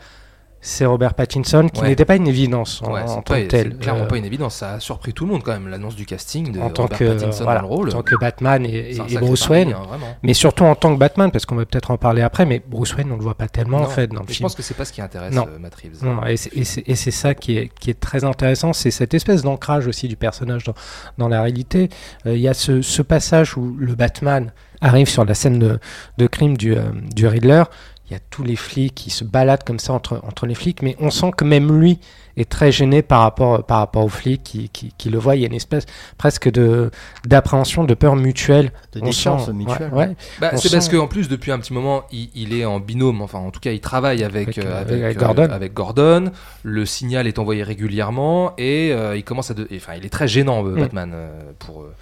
[0.59, 1.89] c'est Robert Pattinson, qui Ouais.
[1.89, 3.77] n'était pas une évidence en, Ouais, en c'est tant pas- que tel.
[3.77, 4.55] clairement Euh, pas une évidence.
[4.55, 6.97] Ça a surpris tout le monde quand même l'annonce du casting de en tant Robert
[6.97, 7.89] que, Pattinson voilà, dans le rôle.
[7.89, 11.45] en tant que Batman et, Bruce Wayne, hein, mais surtout en tant que Batman, parce
[11.45, 13.85] qu'on va peut-être en parler après, mais Bruce Wayne, on le voit pas tellement en
[13.85, 14.45] fait dans le mais Je film.
[14.45, 15.47] pense que c'est pas ce qui intéresse Non.
[15.47, 16.03] euh, Matt Reeves.
[16.03, 19.43] Non, et c'est- et c'est ça qui est, qui est très intéressant, c'est cette espèce
[19.43, 20.73] d'ancrage aussi du personnage dans,
[21.17, 21.89] dans la réalité.
[22.25, 25.79] Euh, Il y a ce, ce passage où le Batman arrive sur la scène de,
[26.17, 26.81] de crime du, euh,
[27.15, 27.63] du Riddler.
[28.09, 30.81] Il y a tous les flics qui se baladent comme ça entre, entre les flics,
[30.81, 31.99] mais on sent que même lui
[32.37, 35.35] est très gêné par rapport, par rapport aux flics qui, qui, qui le voient.
[35.35, 35.85] Il y a une espèce
[36.17, 36.89] presque de
[37.25, 38.71] d'appréhension, de peur mutuelle.
[38.93, 39.91] de défiance mutuelle.
[39.91, 40.15] ouais, ouais.
[40.39, 43.21] Bah, c'est parce qu'en plus, depuis un petit moment, il, il est en binôme.
[43.21, 45.49] Enfin, en tout cas, il travaille avec, Avec, euh, euh, avec, euh, Gordon.
[45.51, 46.31] avec Gordon.
[46.63, 49.53] Le signal est envoyé régulièrement et euh, il commence à.
[49.53, 50.79] de- Enfin, il est très gênant, euh, Mm.
[50.79, 51.93] Batman, euh, pour, euh,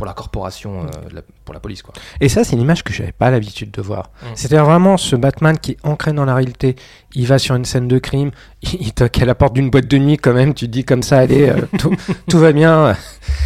[0.00, 1.82] pour la corporation, euh, la- pour la police.
[1.82, 1.92] Quoi.
[2.22, 4.10] Et ça, c'est une image que j'avais pas l'habitude de voir.
[4.22, 4.26] Mm.
[4.34, 6.74] C'est-à-dire vraiment ce Batman qui est ancré dans la réalité.
[7.14, 8.30] Il va sur une scène de crime,
[8.62, 10.84] il, il toque à la porte d'une boîte de nuit quand même, tu te dis
[10.86, 11.94] comme ça, allez, euh, tout,
[12.30, 12.96] tout va bien.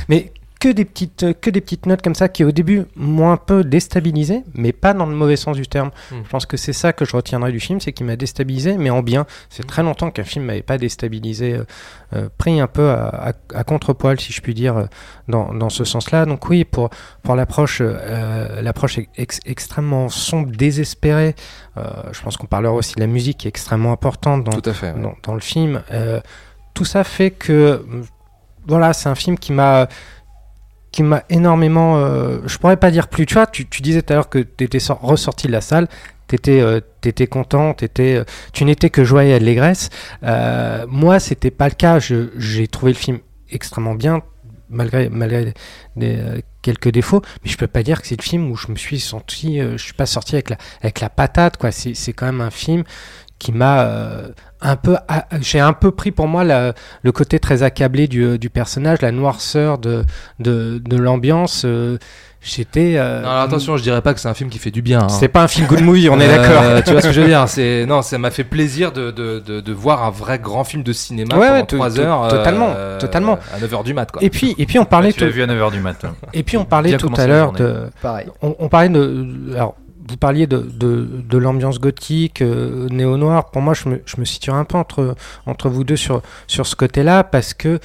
[0.09, 0.31] Mais
[0.65, 3.65] que des petites que des petites notes comme ça qui au début m'ont un peu
[3.65, 5.91] déstabilisé, mais pas dans le mauvais sens du terme.
[6.11, 6.15] Mm.
[6.25, 8.89] Je pense que c'est ça que je retiendrai du film, c'est qu'il m'a déstabilisé, mais
[8.89, 9.27] en bien.
[9.51, 11.65] C'est très longtemps qu'un film m'avait pas déstabilisé, euh,
[12.15, 14.85] euh, pris un peu à, à- à contre-poil, si je puis dire, euh,
[15.29, 16.25] dans, dans ce sens-là.
[16.25, 16.89] Donc oui, pour
[17.23, 21.35] pour l'approche euh, l'approche ex- extrêmement sombre, désespérée.
[21.77, 24.71] euh, je pense qu'on parlera aussi de la musique qui est extrêmement importante dans, Tout
[24.71, 24.93] à fait.
[24.93, 25.01] ouais.
[25.03, 25.83] dans, dans le film.
[25.93, 26.21] Euh,
[26.73, 27.79] tout ça fait que euh,
[28.67, 29.89] voilà, c'est un film qui m'a
[30.95, 34.13] qui m'a énormément euh, je pourrais pas dire plus tu vois tu, tu disais tout
[34.13, 35.89] à l'heure que tu étais ressorti de la salle.
[36.29, 39.91] T'étais euh, t'étais content t'étais euh, tu n'étais que joie et allégresse.
[40.23, 41.99] Euh, moi c'était pas le cas.
[41.99, 43.19] J'ai trouvé le film
[43.51, 44.23] extrêmement bien
[44.71, 45.53] malgré malgré
[46.01, 47.23] euh, quelques défauts.
[47.43, 49.77] Mais je peux pas dire que c'est le film où je me suis senti euh,
[49.77, 51.73] je suis pas sorti avec la avec la patate quoi.
[51.73, 52.85] C'est quand même un film
[53.41, 54.29] qui m'a euh,
[54.65, 54.97] un peu
[55.41, 56.73] j'ai un peu pris pour moi la-
[57.03, 60.05] le côté très accablé du, du personnage la noirceur de
[60.41, 61.99] de, de l'ambiance euh,
[62.41, 64.83] j'étais euh, Non, alors attention, je dirais pas que c'est un film qui fait du
[64.83, 65.03] bien.
[65.05, 65.09] hein.
[65.09, 67.21] c'est pas un film good movie on est Euh, d'accord tu vois ce que je
[67.23, 70.39] veux dire C'est non, ça m'a fait plaisir de, de, de, de voir un vrai
[70.39, 72.29] grand film de cinéma Ouais, pendant ouais, to- 3 to- heures.
[72.29, 73.39] totalement, euh, totalement.
[73.55, 74.23] À 9h du mat, quoi.
[74.23, 76.15] et puis et puis on parlait tu l'as tout, vu à 9h du matin.
[76.33, 78.27] et puis on parlait tout à l'heure de Pareil.
[78.43, 79.75] on, on parlait de alors
[80.09, 83.51] vous parliez de, de, de l'ambiance gothique, euh, néo-noir.
[83.51, 85.15] Pour moi, je me, je me situe un peu entre,
[85.47, 87.81] entre vous deux sur, sur ce côté-là, parce que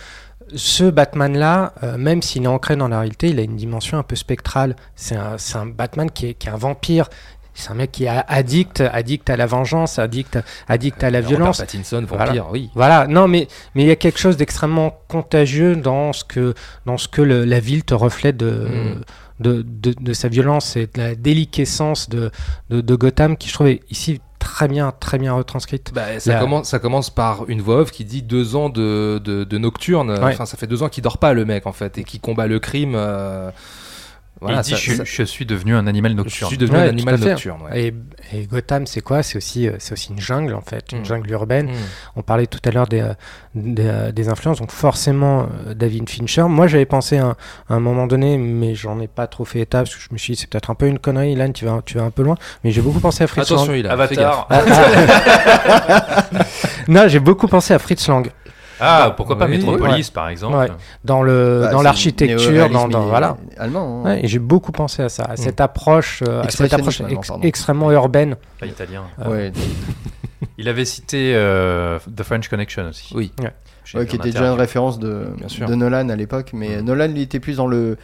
[0.56, 4.04] ce Batman-là, euh, même s'il est ancré dans la réalité, il a une dimension un
[4.04, 4.76] peu spectrale.
[4.96, 7.08] C'est un, c'est un Batman qui est, qui est un vampire.
[7.54, 11.30] C'est un mec qui est addict, addict à la vengeance, addict, addict à la Robert
[11.38, 11.58] violence.
[11.58, 12.26] Pattinson, Voilà.
[12.28, 12.70] vampire, oui.
[12.74, 16.54] Voilà, non, mais mais il y a quelque chose d'extrêmement contagieux dans ce que
[16.86, 19.02] dans ce que le- la ville te reflète de, Mm.
[19.40, 22.32] De, de, de sa violence et de la déliquescence de,
[22.70, 25.92] de, de Gotham qui je trouvais ici très bien très bien retranscrite.
[25.94, 29.20] Bah, ça, La- commence, ça commence par une voix off qui dit deux ans de,
[29.24, 30.12] de, de nocturne.
[30.12, 30.34] Ouais.
[30.34, 32.48] Enfin, ça fait deux ans qu'il dort pas, le mec, en fait, et qui combat
[32.48, 32.94] le crime.
[32.96, 33.52] euh,
[34.42, 36.48] Voilà, il dit ça- je, ça- je suis devenu un animal je nocturne.
[36.50, 37.62] suis devenu Ouais, un animal nocturne.
[37.64, 37.82] ouais.
[37.82, 37.94] Et,
[38.38, 39.22] et Gotham, c'est quoi?
[39.22, 41.06] C'est aussi, euh, c'est aussi une jungle, en fait, une Mm.
[41.06, 41.68] jungle urbaine.
[41.72, 41.76] Mm.
[42.16, 43.14] On parlait tout à l'heure des, euh,
[43.56, 46.44] des, euh, des influences, donc forcément David Fincher.
[46.44, 47.36] Moi, j'avais pensé à un,
[47.70, 50.18] à un moment donné, mais j'en ai pas trop fait état, parce que je me
[50.18, 52.24] suis dit, c'est peut-être un peu une connerie, Ilan, tu vas, tu vas un peu
[52.24, 52.36] loin.
[52.64, 53.58] Mais j'ai beaucoup pensé à Fritz Lang.
[53.60, 54.08] Attention, il a.
[54.08, 54.46] fais gaffe.
[54.50, 56.10] Avatar.
[56.88, 58.28] Non, j'ai beaucoup pensé à Fritz Lang.
[58.80, 59.58] Ah, pourquoi pas Oui.
[59.58, 60.56] Métropolis, par exemple.
[60.58, 60.68] Ouais.
[61.04, 63.38] Dans le, Bah, dans l'architecture, dans, voilà.
[63.58, 64.04] Allemand.
[64.06, 64.10] hein.
[64.10, 67.32] Ouais, et j'ai beaucoup pensé à ça, à cette approche, euh, à cette approche ex-
[67.44, 68.36] extrêmement urbaine.
[68.60, 69.04] Pas italien.
[69.26, 69.52] Ouais,
[70.58, 73.14] Il avait cité euh, The French Connection aussi.
[73.16, 73.32] Oui.
[73.42, 73.52] Ouais.
[73.96, 75.28] Ouais, qui était déjà une référence de,
[75.68, 76.86] de Nolan à l'époque, mais Mm.
[76.86, 77.98] Nolan il était plus dans le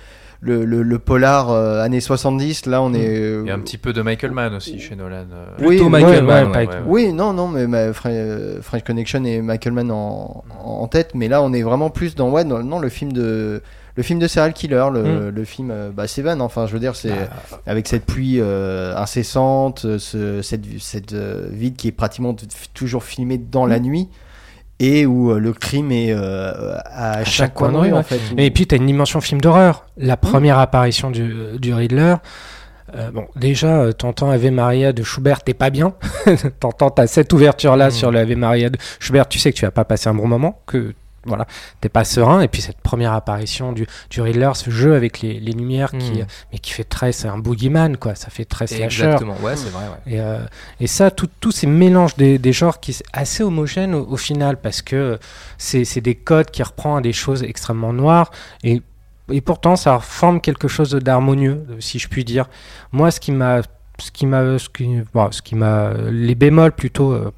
[0.45, 2.67] le, le, le polar euh, années 70.
[2.67, 3.07] Là, on est.
[3.19, 5.25] euh, Et un petit peu de Michael Mann aussi chez Nolan.
[5.33, 5.45] euh.
[5.59, 6.67] Oui, Plutôt Michael ouais, Mann, ouais.
[6.85, 11.11] Oui, non, non, mais ma- Fre- euh, French Connection et Michael Mann en, en tête,
[11.15, 13.61] mais là on est vraiment plus dans ouais, dans- non, le film de
[13.97, 16.95] le film de serial killer, le, le film euh, bah, Seven, enfin je veux dire
[16.97, 17.13] c'est
[17.65, 22.35] avec cette pluie euh, incessante, euh, ce, cette cette euh, ville qui est pratiquement
[22.73, 24.09] toujours filmée dans la nuit
[24.79, 28.19] et où euh, le crime est euh, à, chaque, coin de rue en fait.
[28.37, 29.85] Et puis, tu as une dimension film d'horreur.
[29.97, 32.15] La première apparition du, du Riddler.
[32.95, 35.93] euh, bon, déjà, euh, t'entends Ave Maria de Schubert, t'es pas bien.
[36.59, 37.91] t'entends, t'as cette ouverture-là Mm.
[37.91, 40.27] sur le Ave Maria de Schubert, tu sais que tu vas pas passer un bon
[40.27, 40.93] moment, que
[41.25, 41.47] voilà,
[41.81, 42.41] t'es pas serein.
[42.41, 46.11] Et puis cette première apparition du, du Riddler, ce jeu avec les, les lumières, qui,
[46.21, 46.25] Mm.
[46.53, 48.15] mais qui fait très, c'est un boogeyman, quoi.
[48.15, 48.85] Ça fait très slasher.
[49.03, 49.85] Exactement, ouais, c'est vrai.
[49.85, 50.13] ouais.
[50.13, 50.39] Et, euh,
[50.79, 54.17] et ça, tout- tous ces mélanges des, des genres qui sont assez homogènes au, au
[54.17, 55.19] final, parce que
[55.57, 58.31] c'est des codes qui reprennent des choses extrêmement noires,
[58.63, 58.81] et,
[59.31, 62.47] et pourtant ça forme quelque chose d'harmonieux, si je puis dire.
[62.91, 63.61] Moi, ce qui m'a,
[63.97, 67.11] ce qui m'a, ce qui, bon, ce qui m'a, les bémols plutôt.
[67.13, 67.31] euh,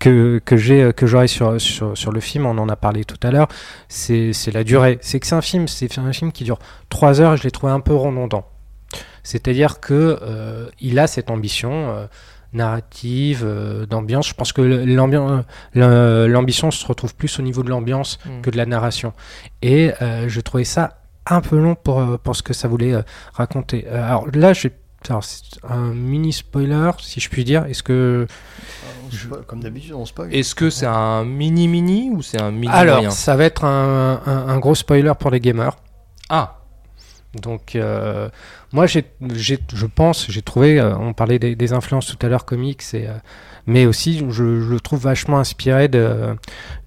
[0.00, 3.18] que, que j'ai que j'aurai sur, sur, sur le film, on en a parlé tout
[3.22, 3.48] à l'heure,
[3.88, 4.98] c'est c'est la durée.
[5.00, 7.50] C'est que c'est un film, c'est un film qui dure 3 heures et je l'ai
[7.50, 8.48] trouvé un peu redondant.
[9.22, 12.06] C'est-à-dire que euh, il a cette ambition euh,
[12.52, 14.28] narrative, euh, d'ambiance.
[14.28, 14.62] Je pense que
[15.74, 18.40] l'ambition se retrouve plus au niveau de l'ambiance Mm.
[18.42, 19.12] que de la narration.
[19.62, 22.94] Et euh, je trouvais ça un peu long pour, euh, pour ce que ça voulait
[22.94, 23.02] euh,
[23.34, 23.86] raconter.
[23.88, 24.72] Euh, alors là, j'ai
[25.08, 27.64] alors, c'est un mini spoiler, si je puis dire.
[27.66, 28.26] Est-ce que
[29.46, 30.32] Comme d'habitude on spoil.
[30.34, 34.20] Est-ce que c'est un mini-mini ou c'est un mini alors moyen ça va être un,
[34.26, 35.76] un- un gros spoiler pour les gamers.
[36.28, 36.58] Ah,
[37.42, 38.30] Donc, euh,
[38.72, 39.04] moi, j'ai,
[39.74, 43.06] je pense, j'ai trouvé, euh, on parlait des, des influences tout à l'heure comics, et,
[43.06, 43.12] euh,
[43.66, 46.36] mais aussi, je, je le trouve vachement inspiré de,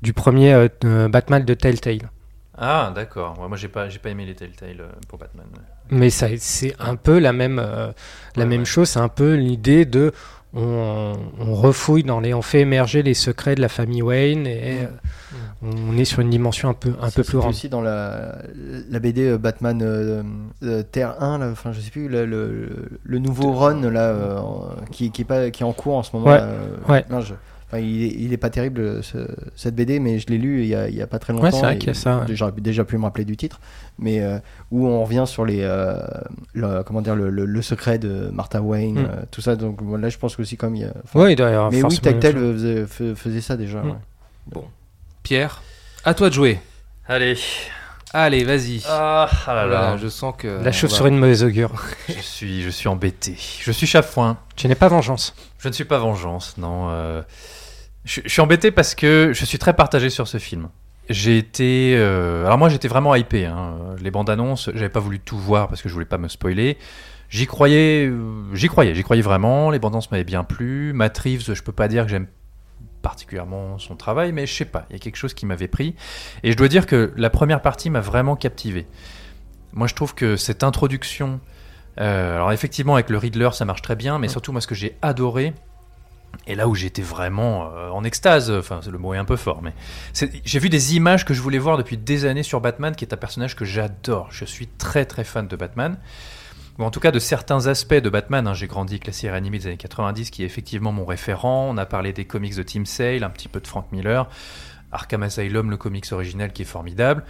[0.02, 2.10] du premier euh, de Batman de Telltale.
[2.58, 3.40] Ah, d'accord.
[3.40, 5.48] Ouais, moi, j'ai pas, j'ai pas aimé les Telltale pour Batman.
[5.90, 7.92] Mais ça, c'est un peu la même, euh,
[8.36, 8.66] la Ouais, même ouais.
[8.66, 10.14] chose, c'est un peu l'idée de.
[10.54, 12.34] On, on refouille dans les.
[12.34, 14.82] On fait émerger les secrets de la famille Wayne et.
[14.82, 14.88] euh,
[15.64, 17.52] On est sur une dimension un peu, un peu plus grande.
[17.52, 18.36] aussi dans la,
[18.90, 20.24] la BD euh, Batman euh,
[20.64, 22.70] euh, Terre 1, là, enfin je sais plus, le, le,
[23.04, 24.40] le nouveau run là, euh,
[24.92, 26.28] qui, qui, est pas, qui est en cours en ce moment.
[26.32, 26.48] Ouais, là,
[26.90, 27.06] ouais.
[27.10, 27.34] non, je-
[27.72, 30.68] enfin, il, est, il est pas terrible ce- cette BD, mais je l'ai lu il
[30.68, 31.46] y, a, il y a pas très longtemps.
[31.46, 32.26] Ouais, c'est vrai qu'il y a ça, ouais.
[32.36, 33.60] J'aurais déjà pu me rappeler du titre,
[33.98, 34.40] mais euh,
[34.72, 35.96] où on revient sur les, euh,
[36.54, 39.06] le, comment dire, le, le- le secret de Martha Wayne, Mm.
[39.06, 39.56] euh, tout ça.
[39.56, 40.94] Donc bon, là, je pense que aussi comme il y a.
[41.04, 42.00] enfin, Ouais, il doit y avoir mais oui, chose.
[42.02, 43.82] faisait, fais- faisait ça déjà.
[43.82, 43.90] Mm.
[44.56, 44.62] ouais.
[45.24, 45.62] Pierre,
[46.04, 46.60] à toi de jouer.
[47.08, 47.38] Allez.
[48.14, 48.82] Allez, vas-y.
[48.90, 49.98] Ah, ah là Voilà, là.
[49.98, 50.48] je sens que.
[50.62, 51.72] La on chauve-souris de mauvaise augure.
[52.10, 53.36] Je suis, je suis embêté.
[53.62, 54.38] Je suis chafouin.
[54.58, 55.34] Tu n'es pas vengeance.
[55.60, 56.90] Je ne suis pas vengeance, non.
[58.06, 60.70] Je, je suis embêté parce que je suis très partagé sur ce film.
[61.10, 61.94] J'ai été.
[61.98, 63.46] euh, Alors, moi, j'étais vraiment hypé.
[63.46, 63.76] hein.
[64.02, 66.78] Les bandes annonces, j'avais pas voulu tout voir parce que je voulais pas me spoiler.
[67.30, 69.70] J'y croyais, euh, j'y croyais, j'y croyais vraiment.
[69.72, 70.94] Les bandes annonces m'avaient bien plu.
[70.94, 72.28] Matt Reeves, je peux pas dire que j'aime
[73.02, 75.96] particulièrement son travail, mais je sais pas, il y a quelque chose qui m'avait pris.
[76.44, 78.86] Et je dois dire que la première partie m'a vraiment captivé.
[79.74, 81.40] Moi, je trouve que cette introduction,
[82.00, 84.76] euh, alors effectivement, avec le Riddler, ça marche très bien, mais surtout, moi, ce que
[84.76, 85.54] j'ai adoré,
[86.48, 89.62] et là où j'étais vraiment euh, en extase, enfin, le mot est un peu fort,
[89.62, 89.74] mais
[90.14, 93.14] j'ai vu des images que je voulais voir depuis des années sur Batman, qui est
[93.14, 94.28] un personnage que j'adore.
[94.32, 95.98] Je suis très très fan de Batman.
[96.80, 98.48] Ou en tout cas de certains aspects de Batman.
[98.48, 98.54] hein.
[98.54, 101.68] J'ai grandi avec la série animée des années 90, qui est effectivement mon référent.
[101.70, 104.28] On a parlé des comics de Tim Sale, un petit peu de Frank Miller.
[104.92, 107.24] Arkham Asylum, le comics original qui est formidable.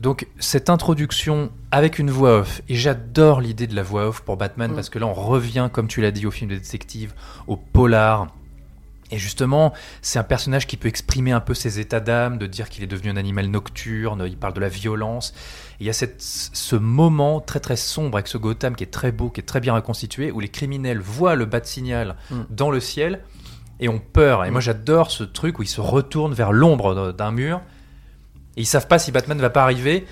[0.00, 4.36] Donc cette introduction avec une voix off, et j'adore l'idée de la voix off pour
[4.36, 4.74] Batman, Mm.
[4.74, 7.12] parce que là on revient, comme tu l'as dit, au film de détective,
[7.46, 8.28] au polar.
[9.12, 12.68] Et justement, c'est un personnage qui peut exprimer un peu ses états d'âme, de dire
[12.68, 15.34] qu'il est devenu un animal nocturne, il parle de la violence.
[15.80, 18.90] Et il y a cette, ce moment très très sombre avec ce Gotham qui est
[18.92, 22.34] très beau, qui est très bien reconstitué, où les criminels voient le bat signal Mm.
[22.50, 23.20] dans le ciel
[23.80, 24.44] et ont peur.
[24.44, 27.60] Et moi j'adore ce truc où ils se retournent vers l'ombre d'un mur
[28.56, 30.06] et ils savent pas si Batman va pas arriver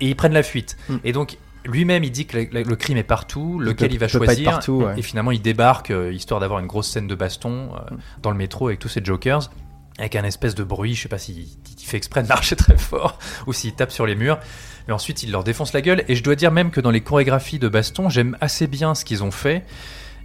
[0.00, 0.76] et ils prennent la fuite.
[0.88, 0.96] Mm.
[1.04, 3.98] Et donc lui-même il dit que le, le crime est partout, Il lequel peut- il
[3.98, 4.50] va choisir.
[4.50, 4.94] partout, ouais.
[4.98, 8.36] Et finalement il débarque euh, histoire d'avoir une grosse scène de baston euh, dans le
[8.36, 9.50] métro avec tous ces jokers.
[9.96, 12.76] Avec un espèce de bruit, je sais pas s'il il fait exprès de marcher très
[12.76, 14.40] fort ou s'il tape sur les murs.
[14.88, 16.02] Mais ensuite, il leur défonce la gueule.
[16.08, 19.04] Et je dois dire même que dans les chorégraphies de baston, j'aime assez bien ce
[19.04, 19.64] qu'ils ont fait.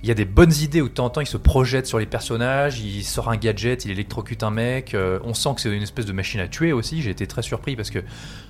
[0.01, 1.99] Il y a des bonnes idées où de temps en temps il se projette sur
[1.99, 4.93] les personnages, il sort un gadget, il électrocute un mec.
[4.93, 7.01] euh, on sent que c'est une espèce de machine à tuer aussi.
[7.01, 7.99] J'ai été très surpris parce que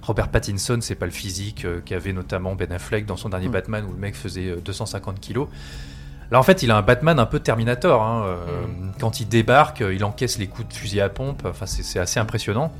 [0.03, 3.51] Robert Pattinson, c'est pas le physique euh, qu'avait notamment Ben Affleck dans son dernier Mm.
[3.51, 5.47] Batman où le mec faisait euh, 250 kilos.
[6.29, 8.03] Là, en fait, il a un Batman un peu Terminator.
[8.03, 8.37] hein, euh,
[8.99, 11.41] Quand il débarque, euh, il encaisse les coups de fusil à pompe.
[11.49, 12.71] Enfin, c'est assez impressionnant.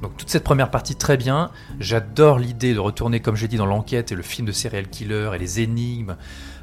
[0.00, 1.50] Donc toute cette première partie très bien.
[1.80, 5.30] J'adore l'idée de retourner, comme j'ai dit, dans l'enquête et le film de serial killer
[5.34, 6.16] et les énigmes,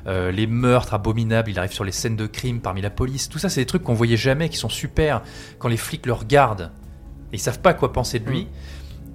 [0.09, 1.49] euh, les meurtres abominables.
[1.51, 3.29] Il arrive sur les scènes de crime parmi la police.
[3.29, 5.21] Tout ça, c'est des trucs qu'on voyait jamais, qui sont super.
[5.59, 6.71] Quand les flics le regardent,
[7.31, 8.47] et ils savent pas quoi penser de lui.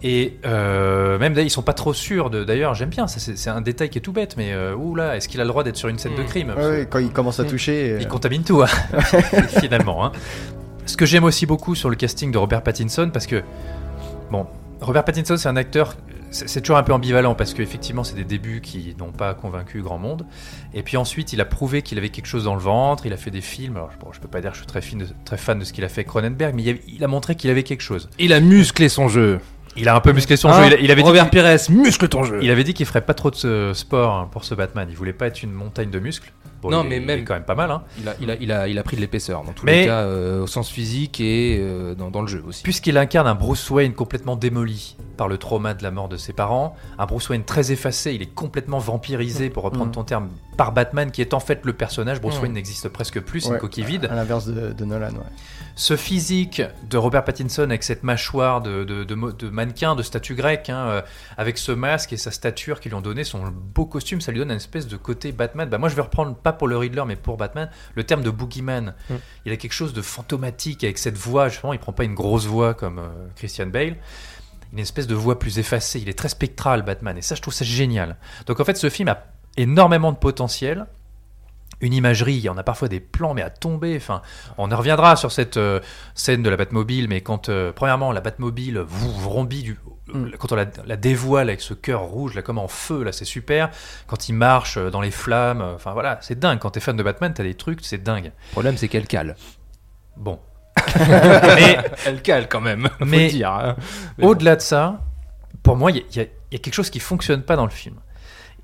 [0.06, 2.44] Et euh, même d'ailleurs, ils sont pas trop sûrs de.
[2.44, 3.06] D'ailleurs, j'aime bien.
[3.06, 5.44] ça, C'est c'est un détail qui est tout bête, mais euh, oula, est-ce qu'il a
[5.44, 6.26] le droit d'être sur une scène de Mm.
[6.26, 6.54] crime?
[6.56, 7.92] Ouais, ouais, quand il commence à toucher.
[7.92, 8.66] euh, il contamine tout, hein,
[9.60, 10.04] finalement.
[10.04, 10.12] hein.
[10.86, 13.42] Ce que j'aime aussi beaucoup sur le casting de Robert Pattinson, parce que,
[14.30, 14.46] bon,
[14.82, 15.94] Robert Pattinson, c'est un acteur,
[16.34, 19.98] c'est toujours un peu ambivalent, parce qu'effectivement, c'est des débuts qui n'ont pas convaincu grand
[19.98, 20.26] monde.
[20.74, 23.16] Et puis ensuite, il a prouvé qu'il avait quelque chose dans le ventre, il a
[23.16, 23.76] fait des films.
[23.76, 25.72] Alors, bon, je peux pas dire que je suis très, de- très fan de ce
[25.72, 28.08] qu'il a fait avec Cronenberg, mais il a, il a montré qu'il avait quelque chose.
[28.18, 29.38] Il a musclé son jeu.
[29.76, 30.66] Il a un peu musclé son Hein jeu.
[30.68, 32.38] Il, a- il avait dit Robert qu'il- Pires, muscle ton jeu.
[32.42, 34.86] il avait dit qu'il ferait pas trop de ce sport hein, pour ce Batman.
[34.90, 36.32] Il voulait pas être une montagne de muscles.
[36.64, 37.70] Bon, Non, il est- mais il même- est quand même pas mal.
[37.70, 37.82] Hein.
[38.00, 39.86] Il a, il, a, il, a, il a pris de l'épaisseur dans tous Mais- les
[39.86, 42.62] cas, euh, au sens physique et euh, dans, dans le jeu aussi.
[42.62, 46.32] Puisqu'il incarne un Bruce Wayne complètement démoli par le trauma de la mort de ses
[46.32, 49.92] parents, un Bruce Wayne très effacé, il est complètement vampirisé, pour reprendre Mm.
[49.92, 52.20] ton terme, par Batman, qui est en fait le personnage.
[52.20, 52.42] Bruce Mm.
[52.42, 54.08] Wayne n'existe presque plus, c'est ouais, une coquille vide.
[54.10, 55.18] À l'inverse de, de Nolan, ouais.
[55.76, 60.02] Ce physique de Robert Pattinson avec cette mâchoire de, de, de mo- de mannequin, de
[60.02, 61.02] statue grecque, hein, euh,
[61.36, 64.38] avec ce masque et sa stature qui lui ont donné son beau costume, ça lui
[64.38, 65.68] donne une espèce de côté Batman.
[65.68, 68.30] Bah, moi, je vais reprendre, pas pour le Riddler, mais pour Batman, le terme de
[68.30, 68.94] boogeyman.
[69.10, 69.14] Mm.
[69.46, 72.46] Il a quelque chose de fantomatique avec cette voix, justement, il prend pas une grosse
[72.46, 73.96] voix comme euh, Christian Bale.
[74.72, 77.54] Une espèce de voix plus effacée, il est très spectral, Batman, et ça, je trouve
[77.54, 78.16] ça génial.
[78.46, 79.24] Donc, en fait, ce film a
[79.56, 80.86] énormément de potentiel
[81.80, 83.96] une imagerie, il y en a parfois des plans mais à tomber.
[83.96, 84.22] Enfin,
[84.58, 85.80] on en reviendra sur cette euh,
[86.14, 89.78] scène de la Batmobile, mais quand euh, premièrement la Batmobile vous, vous rombit du,
[90.12, 90.32] Mm.
[90.38, 93.24] quand on la, la dévoile avec ce cœur rouge là comme en feu là, c'est
[93.24, 93.70] super.
[94.06, 96.58] Quand il marche euh, dans les flammes, enfin voilà, c'est dingue.
[96.58, 98.26] Quand t'es fan de Batman, t'as des trucs, c'est dingue.
[98.26, 99.34] Le problème, c'est qu'elle cale.
[100.18, 100.40] Bon,
[100.98, 103.50] mais Elle cale quand même, faut Mais- dire.
[103.50, 103.76] hein.
[104.18, 104.30] Mais bon.
[104.32, 105.00] Au-delà de ça,
[105.62, 107.96] pour moi, il y, y a quelque chose qui fonctionne pas dans le film.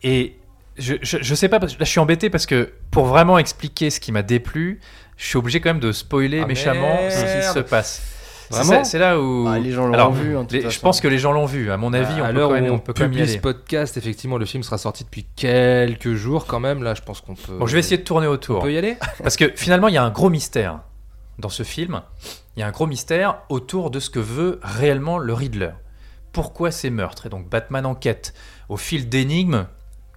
[0.03, 0.39] Et
[0.81, 3.39] je, je, je sais pas, parce que là je suis embêté parce que pour vraiment
[3.39, 4.81] expliquer ce qui m'a déplu,
[5.17, 8.03] je suis obligé quand même de spoiler Ah, méchamment ce qui se passe.
[8.53, 9.45] C'est Vraiment ça- C'est là où.
[9.45, 10.37] Bah, les gens l'ont vu.
[10.37, 11.71] en les- je pense que les gens l'ont vu.
[11.71, 13.39] À mon avis, à on peut l'heure quand où même, on, on peut publie ce
[13.39, 16.83] podcast, effectivement, le film sera sorti depuis quelques jours quand même.
[16.83, 17.59] Là, je pense qu'on peut.
[17.59, 18.61] Bon, je vais essayer de tourner On autour.
[18.63, 20.81] peut y aller Parce que finalement, il y a un gros mystère
[21.39, 22.03] dans ce film.
[22.57, 25.71] Il y a un gros mystère autour de ce que veut réellement le Riddler.
[26.33, 27.27] Pourquoi ces meurtres?
[27.27, 28.35] Et donc Batman enquête
[28.69, 29.67] au fil d'énigmes,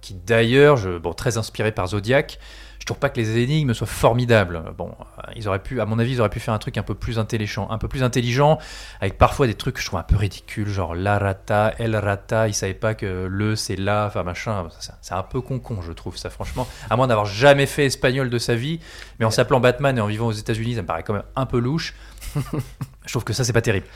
[0.04, 2.38] qui d'ailleurs, bon, très inspiré par Zodiac.
[2.78, 4.62] Je trouve pas que les énigmes soient formidables.
[4.76, 4.94] Bon,
[5.36, 7.18] ils auraient pu, à mon avis, ils auraient pu faire un truc un peu plus
[7.18, 8.58] intelligent, un peu plus intelligent,
[9.00, 12.46] avec parfois des trucs que je trouve un peu ridicules, genre la rata, el rata.
[12.46, 14.68] Ils savaient pas que le c'est la, enfin machin.
[14.80, 16.68] C'est- C'est un peu con-con, je trouve ça, franchement.
[16.90, 18.80] À moins d'avoir jamais fait espagnol de sa vie,
[19.18, 21.46] mais en s'appelant Batman et en vivant aux États-Unis, ça me paraît quand même un
[21.46, 21.94] peu louche.
[23.06, 23.86] je trouve que ça, c'est pas terrible.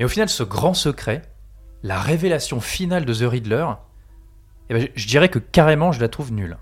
[0.00, 1.22] Mais au final, ce grand secret,
[1.84, 3.66] la révélation finale de The Riddler,
[4.70, 6.56] eh ben, je, je dirais que carrément, je la trouve nulle.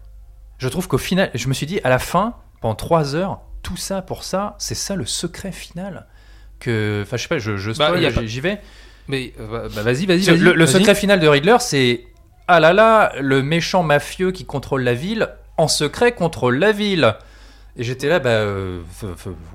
[0.59, 3.77] Je trouve qu'au final, je me suis dit, à la fin, pendant trois heures, tout
[3.77, 6.07] ça pour ça, c'est ça le secret final.
[6.61, 8.61] Que, enfin, je sais pas, je, je Bah, spoil, j'y- pas- j'y vais.
[9.09, 10.21] Mais euh, bah, vas-y, vas-y.
[10.23, 10.75] Vas-y, le, le vas-y.
[10.75, 12.05] secret final de Riddler, c'est
[12.49, 17.17] ah là là, le méchant mafieux qui contrôle la ville, en secret contrôle la ville.
[17.77, 18.83] Et j'étais là, bah euh,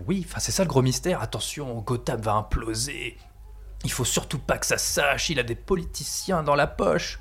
[0.07, 1.21] oui, enfin c'est ça le gros mystère.
[1.21, 3.17] Attention, Gotham va imploser.
[3.85, 5.29] Il faut surtout pas que ça sache.
[5.29, 7.19] Il a des politiciens dans la poche.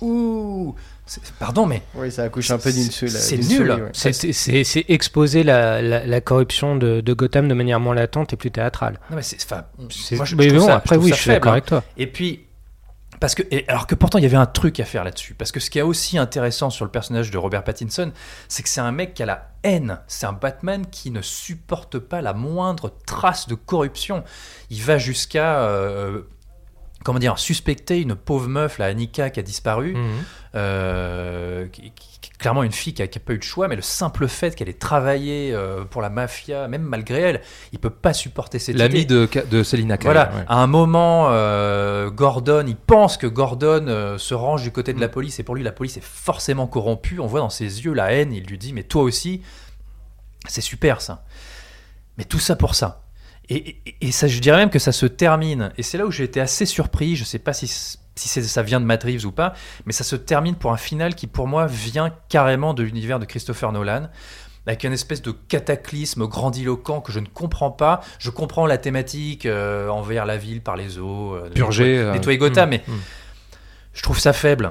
[0.00, 0.74] Ouh,
[1.38, 3.10] pardon, mais Oui, ça accouche un peu d'une seule.
[3.10, 3.70] c'est nul.
[3.70, 3.90] ouais.
[3.92, 7.94] C'est- C'est c'est- c'est exposer la, la- la corruption de, de Gotham de manière moins
[7.94, 8.98] latente et plus théâtrale.
[9.10, 9.36] non mais c'est,
[10.16, 11.54] moi je, mais bon, ça- après, oui, ça je suis d'accord hein.
[11.54, 11.82] avec toi.
[11.96, 12.46] Et puis,
[13.18, 15.34] parce que, et alors que pourtant il y avait un truc à faire là-dessus.
[15.34, 18.12] Parce que ce qui est aussi intéressant sur le personnage de Robert Pattinson,
[18.48, 19.98] c'est que c'est un mec qui a la haine.
[20.06, 24.24] C'est un Batman qui ne supporte pas la moindre trace de corruption.
[24.70, 25.60] Il va jusqu'à.
[25.64, 26.22] euh,
[27.02, 30.10] Comment dire, suspecter une pauvre meuf, la Annika, qui a disparu, Mhm.
[30.54, 31.92] euh, qui,
[32.38, 34.72] clairement une fille qui n'a pas eu de choix, mais le simple fait qu'elle ait
[34.74, 37.40] travaillé euh, pour la mafia, même malgré elle,
[37.72, 40.06] il peut pas supporter cette L'ami de, de Selina Kyle.
[40.06, 40.44] Voilà, ouais.
[40.48, 45.08] à un moment, euh, Gordon, il pense que Gordon se range du côté de la
[45.08, 45.10] Mm.
[45.10, 47.18] police, et pour lui, la police est forcément corrompue.
[47.20, 49.42] On voit dans ses yeux la haine, il lui dit, mais toi aussi,
[50.48, 51.24] c'est super ça.
[52.18, 52.99] Mais tout ça pour ça.
[53.50, 55.72] Et, et- et ça, je dirais même que ça se termine.
[55.76, 57.16] Et c'est là où j'ai été assez surpris.
[57.16, 59.54] Je sais pas si, si ça vient de Matt Reeves ou pas,
[59.86, 63.24] mais ça se termine pour un final qui, pour moi, vient carrément de l'univers de
[63.26, 64.08] Christopher Nolan.
[64.66, 68.02] Avec une espèce de cataclysme grandiloquent que je ne comprends pas.
[68.20, 72.12] Je comprends la thématique euh, envers la ville par les eaux, euh, Purger, nettoyer- euh,
[72.12, 72.92] nettoyer Gotham, mm, mais mm.
[73.94, 74.70] je trouve ça faible.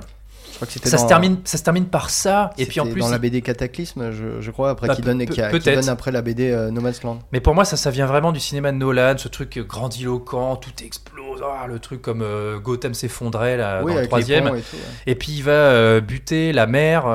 [0.59, 2.99] Crois que Ça dans- se, termine, ça se termine par ça, et puis en plus,
[2.99, 5.87] dans la BD Cataclysme, je, je crois, après Bah, qui donne, qui, a- qui donne
[5.87, 7.19] après la BD euh, No Man's Land.
[7.31, 10.83] Mais pour moi, ça, ça vient vraiment du cinéma de Nolan, ce truc grandiloquent, tout
[10.83, 14.47] explose, ah, le truc comme euh, Gotham s'effondrait là, oui, dans le troisième.
[14.47, 14.81] et tout, ouais.
[15.07, 17.05] Et puis il va euh, buter la mère,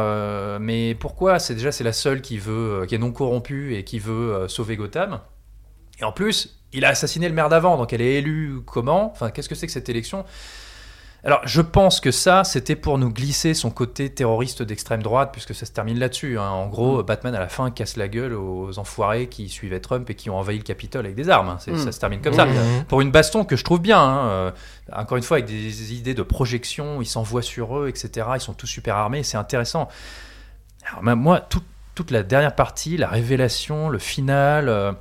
[0.58, 1.38] mais pourquoi?
[1.38, 4.76] C'est déjà c'est la seule qui veut, qui est non corrompue et qui veut sauver
[4.76, 5.20] Gotham.
[6.00, 9.10] Et en plus, il a assassiné le maire d'avant, donc elle est élue comment?
[9.12, 10.24] Enfin, qu'est-ce que c'est que cette élection?
[11.24, 15.54] Alors, je pense que ça, c'était pour nous glisser son côté terroriste d'extrême droite, puisque
[15.54, 16.38] ça se termine là-dessus.
[16.38, 16.48] hein.
[16.50, 20.14] En gros, Batman, à la fin, casse la gueule aux enfoirés qui suivaient Trump et
[20.14, 21.48] qui ont envahi le Capitole avec des armes.
[21.48, 21.58] hein.
[21.66, 21.78] Mm.
[21.78, 22.44] Ça se termine comme ça.
[22.44, 22.84] Mhm.
[22.88, 23.98] Pour une baston que je trouve bien.
[23.98, 24.26] hein.
[24.28, 24.50] Euh,
[24.92, 28.26] encore une fois, avec des idées de projection, ils s'envoient sur eux, etc.
[28.34, 29.88] Ils sont tous super armés, c'est intéressant.
[30.90, 31.62] Alors, même moi, tout-
[31.94, 34.68] toute la dernière partie, la révélation, le final...
[34.68, 34.92] euh,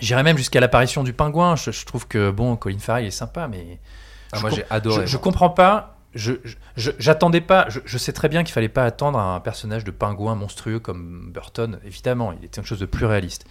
[0.00, 1.56] J'irais même jusqu'à l'apparition du pingouin.
[1.56, 3.78] Je, je trouve que, bon, Colin Farrell est sympa, mais...
[4.32, 5.06] Ah, je moi, j'ai adoré.
[5.06, 5.96] je, comprends pas.
[6.14, 6.34] Je,
[6.76, 7.66] j'attendais pas.
[7.68, 11.30] Je, je sais très bien qu'il fallait pas attendre un personnage de pingouin monstrueux comme
[11.32, 11.78] Burton.
[11.84, 13.44] Évidemment, il était quelque chose de plus réaliste.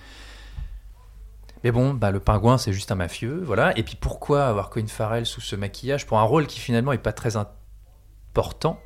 [1.64, 3.78] Mais bon, bah, le pingouin, c'est juste un mafieux, voilà.
[3.78, 6.98] Et puis pourquoi avoir Colin Farrell sous ce maquillage pour un rôle qui finalement est
[6.98, 8.80] pas très important?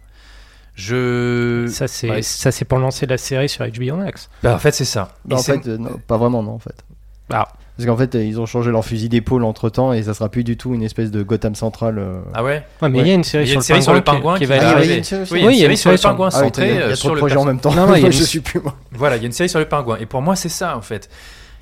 [0.76, 1.68] Je.
[1.70, 2.22] Ça, c'est Ouais.
[2.24, 4.30] ça, c'est pour lancer la série sur HBO Max.
[4.42, 5.10] Bah, en fait, c'est ça.
[5.26, 6.84] Bah, en fait, euh, non, pas vraiment, non, en fait.
[7.32, 7.48] Ah.
[7.76, 10.44] Parce qu'en fait, ils ont changé leur fusil d'épaule entre temps et ça sera plus
[10.44, 11.98] du tout une espèce de Gotham Central.
[11.98, 12.22] euh.
[12.36, 12.64] Ah ouais.
[12.84, 14.02] Ouais, mais il y a une série, Il y a une sur, série sur le
[14.02, 15.02] pingouin qui, qui va Ah, arriver.
[15.32, 16.90] Oui, il y a une série sur le pingouin Ah, centrée il y a, il
[16.90, 17.72] y euh, sur de le projets en même temps.
[17.76, 18.76] Non, non, il y a je une- suis plus moi.
[18.92, 19.98] Voilà, il y a une série sur le pingouin.
[20.00, 21.10] Et pour moi, c'est ça, en fait.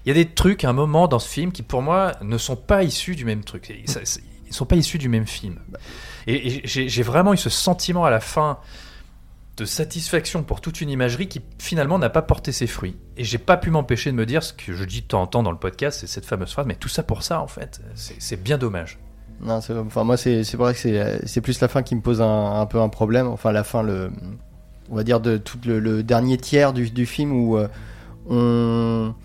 [0.06, 2.38] Il y a des trucs, à un moment, dans ce film, qui, pour moi, ne
[2.38, 3.70] sont pas issus du même truc.
[3.70, 5.60] Ils ne sont pas issus du même film.
[6.28, 8.58] Et, et j'ai j'ai vraiment eu ce sentiment à la fin
[9.58, 12.96] de satisfaction pour toute une imagerie qui, finalement, n'a pas porté ses fruits.
[13.18, 15.28] Et j'ai pas pu m'empêcher de me dire ce que je dis de temps en
[15.28, 17.82] temps dans le podcast, c'est cette fameuse phrase, mais tout ça pour ça, en fait.
[17.96, 19.00] C'est bien dommage.
[19.44, 22.80] Non, enfin moi c'est vrai que c'est plus la fin qui me pose un, peu
[22.80, 23.28] un problème.
[23.28, 24.12] Enfin la fin, le,
[24.92, 27.68] on va dire de tout le, dernier tiers du, du film où euh,
[28.30, 29.16] on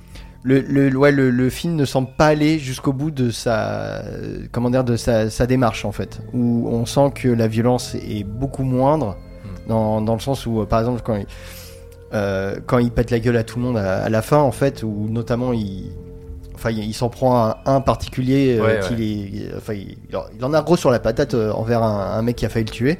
[0.43, 4.05] le, le, ouais, le, le film ne semble pas aller jusqu'au bout de sa
[4.53, 6.23] comment dire de sa, sa démarche en fait.
[6.33, 9.19] Où on sent que la violence est beaucoup moindre
[9.69, 11.27] dans, dans le sens où euh, par exemple quand il,
[12.15, 14.53] euh, quand il pète la gueule à tout le monde à, à la fin en
[14.53, 15.93] fait où notamment il
[16.59, 19.99] Enfin, il s'en prend à un particulier, Ouais, qu'il est- enfin, il,
[20.39, 22.65] il en- a gros sur la patate euh, envers un, un mec qui a failli
[22.65, 22.99] le tuer.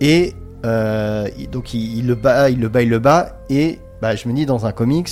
[0.00, 0.34] Et
[0.66, 3.38] euh, donc il, il le bat, il le bat, il le bat.
[3.50, 5.10] Et bah, je me dis dans un comics,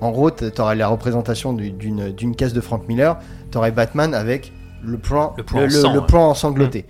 [0.00, 3.18] en gros, t'aurais la représentation du- d'une d'une case de Frank Miller,
[3.50, 4.52] t'aurais Batman avec
[4.84, 6.06] le plan, Le plan en sang, ouais.
[6.06, 6.84] plan ensanglanté.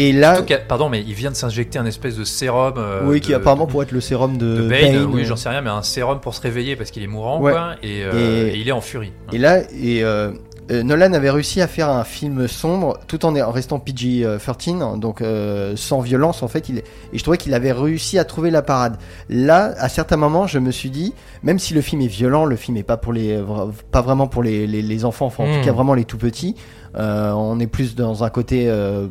[0.00, 2.74] Et là, pardon, mais il vient de s'injecter un espèce de sérum.
[2.76, 5.04] euh, oui, qui de- apparemment pourrait être le sérum de, de Bane, Bane.
[5.12, 7.52] oui, j'en sais rien, mais un sérum pour se réveiller parce qu'il est mourant, Ouais.
[7.52, 9.12] quoi, et, euh, Et- et il est en furie.
[9.32, 10.30] Et là, et, euh,
[10.70, 15.20] euh, Nolan avait réussi à faire un film sombre tout en, en restant PG-13, donc
[15.22, 16.68] euh, sans violence en fait.
[16.68, 16.84] Il, et
[17.14, 18.98] je trouvais qu'il avait réussi à trouver la parade.
[19.28, 22.56] Là, à certains moments, je me suis dit, même si le film est violent, le
[22.56, 25.46] film est pas pour les, vra- pas vraiment pour les, les- les enfants, enfin en
[25.48, 25.58] Mm.
[25.60, 26.54] tout cas vraiment les tout petits.
[26.96, 29.06] Euh, on est plus dans un côté euh,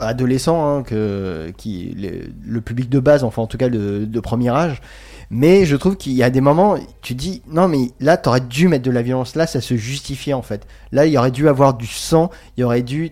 [0.00, 1.96] adolescent hein, que qui
[2.44, 4.80] le public de base, enfin en tout cas de, de premier âge.
[5.30, 8.66] Mais je trouve qu'il y a des moments, tu dis, non mais là, t'aurais dû
[8.66, 10.66] mettre de la violence, là, ça se justifiait en fait.
[10.90, 13.10] Là, il y aurait dû avoir du sang, il y aurait dû...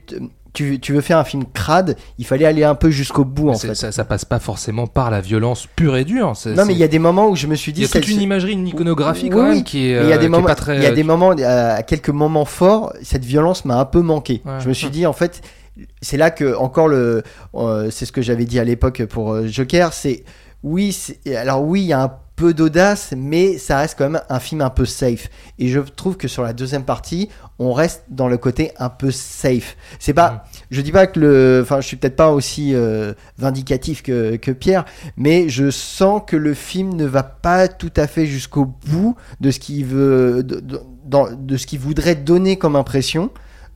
[0.55, 3.59] Tu, tu veux faire un film crade, il fallait aller un peu jusqu'au bout en
[3.59, 3.75] fait.
[3.75, 6.33] ça, ça passe pas forcément par la violence pure et dure.
[6.47, 7.83] Non mais il y a des moments où je me suis dit...
[7.83, 10.13] il y a toute une imagerie, une iconographie quand Oui, même qui est, il y
[10.13, 10.77] a euh, des moments, pas très.
[10.79, 14.01] il y a des moments, à à quelques moments forts, cette violence m'a un peu
[14.01, 14.41] manqué.
[14.47, 14.53] Ouais.
[14.61, 15.43] Je me suis dit en fait,
[16.01, 17.23] c'est là que encore le,
[17.55, 20.25] euh, c'est ce que j'avais dit à l'époque pour euh, Joker, c'est
[20.63, 20.97] oui,
[21.37, 24.61] alors oui, il y a un peu d'audace, mais ça reste quand même un film
[24.63, 25.29] un peu safe.
[25.59, 29.11] Et je trouve que sur la deuxième partie, on reste dans le côté un peu
[29.11, 29.77] safe.
[30.01, 30.41] C'est pas, Mm.
[30.73, 34.51] je dis pas que le, enfin, je suis peut-être pas aussi euh, vindicatif que, que
[34.51, 34.85] Pierre,
[35.17, 39.51] mais je sens que le film ne va pas tout à fait jusqu'au bout de
[39.51, 43.31] ce qu'il veut, de, de- dans- de ce qu'il voudrait donner comme impression.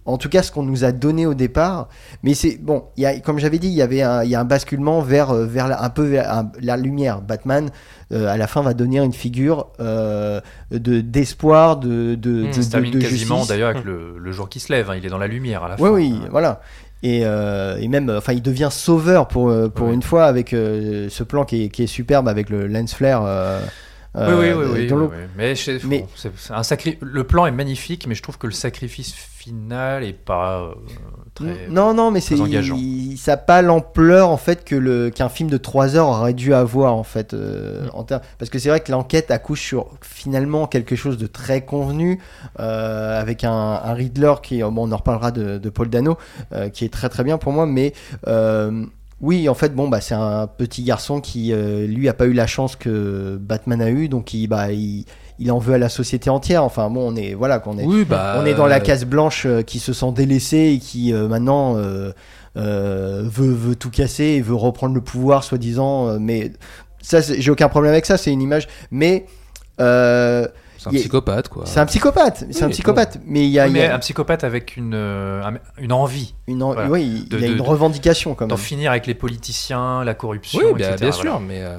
[0.07, 1.89] En tout cas, ce qu'on nous a donné au départ.
[2.23, 4.41] Mais c'est bon, il y a, comme j'avais dit, il y avait un, y a
[4.41, 7.21] un basculement vers, euh, vers la, un peu vers un- la lumière.
[7.21, 7.71] Batman,
[8.13, 10.41] euh, à la fin, va devenir une figure euh,
[10.71, 14.49] de d'espoir, de, de, Mmh, de, de- termine de quasiment d'ailleurs avec le, le jour
[14.49, 14.91] qui se lève.
[14.91, 15.91] hein, Il est dans la lumière à la Oui, fin.
[15.95, 16.29] oui, hein.
[16.31, 16.61] voilà.
[17.03, 19.95] Et, euh, et même, enfin, il devient sauveur pour, pour Oui.
[19.95, 23.23] une fois avec euh, ce plan qui est, qui est superbe avec le lens flare.
[23.27, 23.61] euh,
[24.17, 25.17] Oui, oui, oui, oui, oui, oui.
[25.37, 26.99] Mais, c'est un sacri...
[27.01, 30.75] le plan est magnifique, mais je trouve que le sacrifice final est pas euh,
[31.35, 31.69] très.
[31.69, 32.77] Non, non, mais c'est très engageant.
[32.79, 36.35] il- ça n'a pas l'ampleur en fait que le qu'un film de 3 heures aurait
[36.35, 37.91] dû avoir en fait euh, Mm.
[37.95, 41.65] en ter- parce que c'est vrai que l'enquête accouche sur finalement quelque chose de très
[41.65, 42.21] convenu
[42.61, 46.17] euh, avec un, un Riddler qui bon, on en reparlera de, de Paul Dano
[46.53, 47.93] euh, qui est très très bien pour moi mais
[49.23, 52.47] oui, en fait, bon, bah, c'est un petit garçon qui, lui, a pas eu la
[52.47, 55.05] chance que Batman a eu, donc il, bah, il,
[55.41, 56.63] il en veut à la société entière.
[56.63, 58.37] Enfin, bon, on est, voilà, qu'on est, Oui, bah.
[58.39, 61.77] on est dans la case blanche euh, qui se sent délaissé et qui euh, maintenant
[61.77, 62.13] euh,
[62.57, 66.09] euh, veut, veut tout casser et veut reprendre le pouvoir, soi-disant.
[66.09, 66.53] euh, mais
[67.03, 68.69] ça, j'ai aucun problème avec ça, c'est une image.
[68.91, 69.27] Mais
[69.81, 70.47] euh,
[70.79, 71.63] C'est un psychopathe, quoi.
[71.67, 73.19] c'est un psychopathe, c'est un psychopathe.
[73.27, 75.59] Mais il y a, Oui, il y mais a un psychopathe avec une, euh, un-
[75.79, 76.89] une envie une, en- voilà.
[76.91, 78.65] oui, il De- y a de- une revendication quand d'en même.
[78.65, 80.97] finir avec les politiciens, la corruption, Oui, bien, etc.
[81.01, 81.31] bien voilà.
[81.31, 81.63] sûr, mais.
[81.63, 81.79] euh,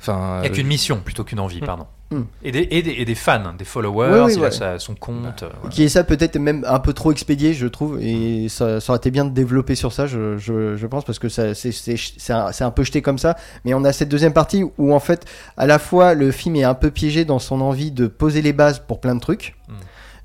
[0.00, 0.38] Enfin.
[0.38, 1.86] Avec euh, une mission plutôt qu'une envie, pardon.
[2.10, 2.22] Mm.
[2.42, 4.46] Et, des, et, des, et des fans, des followers, Oui, oui, il ouais.
[4.48, 5.42] a sa- son compte.
[5.44, 5.68] euh, voilà.
[5.70, 8.98] Qui est ça peut-être même un peu trop expédié, je trouve, et ça, ça aurait
[8.98, 12.70] été bien de développer sur ça, je, je, je pense, parce que c'est, un, un
[12.72, 13.36] peu jeté comme ça.
[13.64, 15.24] Mais on a cette deuxième partie où, en fait,
[15.56, 18.52] à la fois, le film est un peu piégé dans son envie de poser les
[18.52, 19.54] bases pour plein de trucs.
[19.68, 19.72] Mm.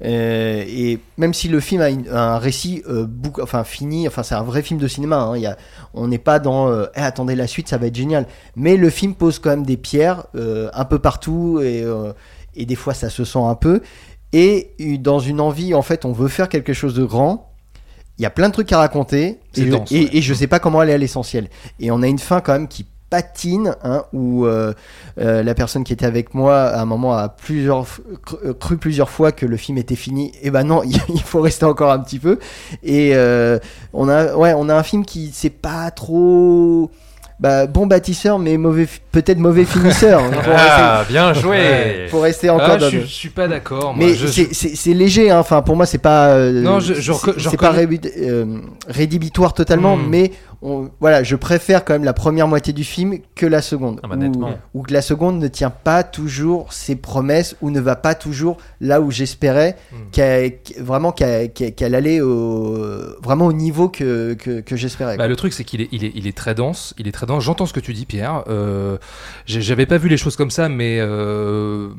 [0.06, 4.24] Euh, et même si le film a une- un récit euh, bouc- enfin fini, enfin
[4.24, 5.58] c'est un vrai film de cinéma, hein, il y a,
[5.94, 8.26] on n'est pas dans euh, Eh, attendez la suite, ça va être génial.
[8.56, 11.84] Mais le film pose quand même des pierres un peu partout et,
[12.56, 13.82] et des fois ça se sent un peu.
[14.34, 17.52] Et dans une envie, en fait, on veut faire quelque chose de grand.
[18.18, 20.10] Il y a plein de trucs à raconter et, je- et, ouais.
[20.14, 21.50] et je sais pas comment aller à l'essentiel.
[21.80, 22.86] Et on a une fin quand même qui
[23.16, 24.74] patine, hein, où euh,
[25.20, 27.88] euh, la personne qui était avec moi à un moment a plusieurs
[28.44, 30.34] euh, cru plusieurs fois que le film était fini.
[30.42, 32.40] Et ben non, il faut rester encore un petit peu.
[32.84, 33.14] Et
[33.94, 36.92] on a, ouais, on a un film qui c'est pas trop.
[37.40, 38.88] Bah, bon bâtisseur, mais mauvais,
[39.22, 40.22] peut-être mauvais finisseur.
[40.24, 43.48] hein, pour, Ah, bien joué rester, pour rester encore Ah, dans je, je suis pas
[43.48, 43.96] d'accord.
[43.98, 45.40] mais Je- c'est- léger, hein.
[45.40, 46.28] enfin pour moi c'est pas.
[46.30, 48.58] euh, Non, je- je c'est- pas euh,
[48.88, 50.08] rédhibitoire totalement, Hmm.
[50.10, 54.00] mais on- voilà, je préfère quand même la première moitié du film que la seconde,
[54.04, 54.16] Ah bah,
[54.74, 58.58] ou, que la seconde ne tient pas toujours ses promesses ou ne va pas toujours
[58.82, 59.96] là où j'espérais Hmm.
[60.12, 62.78] qu'elle- vraiment qu'elle allait au,
[63.24, 65.18] vraiment au niveau que que, que j'espérais.
[65.18, 66.94] Bah, le truc, c'est qu'il est, il est, il est très dense.
[66.98, 67.44] Il est très dense.
[67.44, 68.44] J'entends ce que tu dis, Pierre.
[68.50, 68.98] Euh,
[69.46, 71.90] J'avais pas vu les choses comme ça, mais euh,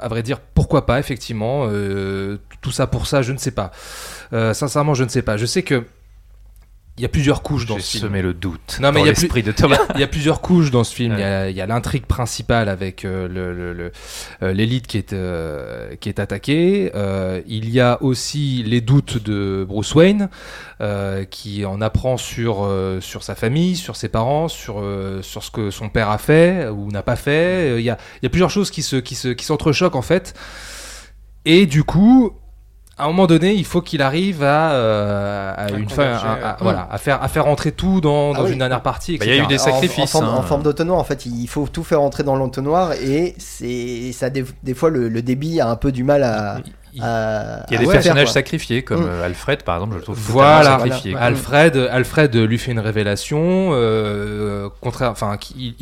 [0.00, 1.66] à vrai dire, pourquoi pas, effectivement.
[1.70, 3.70] Euh, tout ça pour ça, je ne sais pas.
[4.32, 5.36] Euh, sincèrement, je ne sais pas.
[5.36, 5.84] Je sais que
[6.98, 8.04] il y a plusieurs couches dans ce film.
[8.04, 9.76] semé le doute Non, mais il y a l'esprit de Il y, Thomas.
[9.90, 11.12] a, il y a plusieurs couches dans ce film.
[11.12, 11.28] Il y Ouais.
[11.28, 13.92] a- il y a, l'intrigue principale avec euh, le- le- le-
[14.42, 16.90] euh, l'élite qui est euh, qui est attaquée.
[16.94, 20.30] Euh, il y a aussi les doutes de Bruce Wayne
[21.30, 22.68] qui en apprend sur
[23.00, 24.82] sur sa famille, sur ses parents, sur
[25.22, 27.78] sur ce que son père a fait ou n'a pas fait.
[27.78, 30.34] Il y a y a plusieurs choses qui se qui se qui s'entrechoquent en fait.
[31.44, 32.32] Et du coup.
[32.98, 36.50] À un moment donné, il faut qu'il arrive à, euh, à une fin, à- à-
[36.52, 36.56] ouais.
[36.62, 38.52] voilà, à faire, à faire rentrer tout dans, Ah dans oui.
[38.52, 39.18] une dernière partie.
[39.18, 40.38] Bah, il y a eu des En- sacrifices, En, forme, hein.
[40.38, 44.30] en forme d'entonnoir, en fait, il faut tout faire entrer dans l'entonnoir et c'est ça
[44.30, 46.58] des, des fois le, le débit a un peu du mal à.
[46.96, 49.08] Il- y a à des personnages sacrifiés, comme Mm.
[49.08, 51.10] euh, Alfred, par exemple, je le trouve Voilà, sacrifié.
[51.12, 51.26] voilà.
[51.26, 55.74] Alfred, Alfred lui fait une révélation, euh, contraire, enfin, il,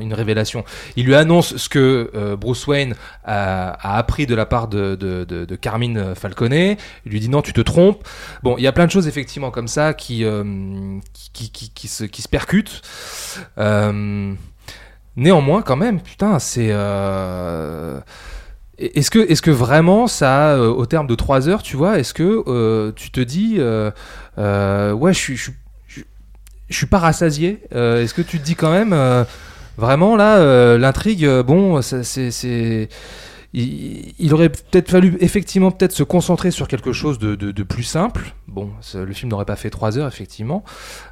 [0.00, 0.64] une révélation.
[0.96, 4.94] Il lui annonce ce que euh, Bruce Wayne a, a appris de la part de,
[4.94, 6.76] de, de, de Carmine Falconet.
[7.06, 8.06] Il lui dit non, tu te trompes.
[8.42, 10.44] Bon, il y a plein de choses effectivement comme ça qui euh,
[11.32, 12.82] qui, qui, qui se, qui se percutent.
[13.58, 14.34] Euh,
[15.16, 16.68] néanmoins, quand même, putain, c'est.
[16.70, 17.98] euh,
[18.78, 22.12] Est-ce que, est-ce que vraiment ça, euh, au terme de 3 heures, tu vois, est-ce
[22.12, 23.90] que euh, tu te dis, euh,
[24.92, 28.94] ouais, je suis, suis- pas rassasié Est-ce que tu te dis quand même,
[29.78, 32.88] vraiment là, l'intrigue, bon, c'est,
[33.56, 38.34] il, il aurait peut-être fallu effectivement peut-être se concentrer sur quelque chose de, plus simple.
[38.48, 40.64] Bon, le film n'aurait pas fait 3 heures effectivement,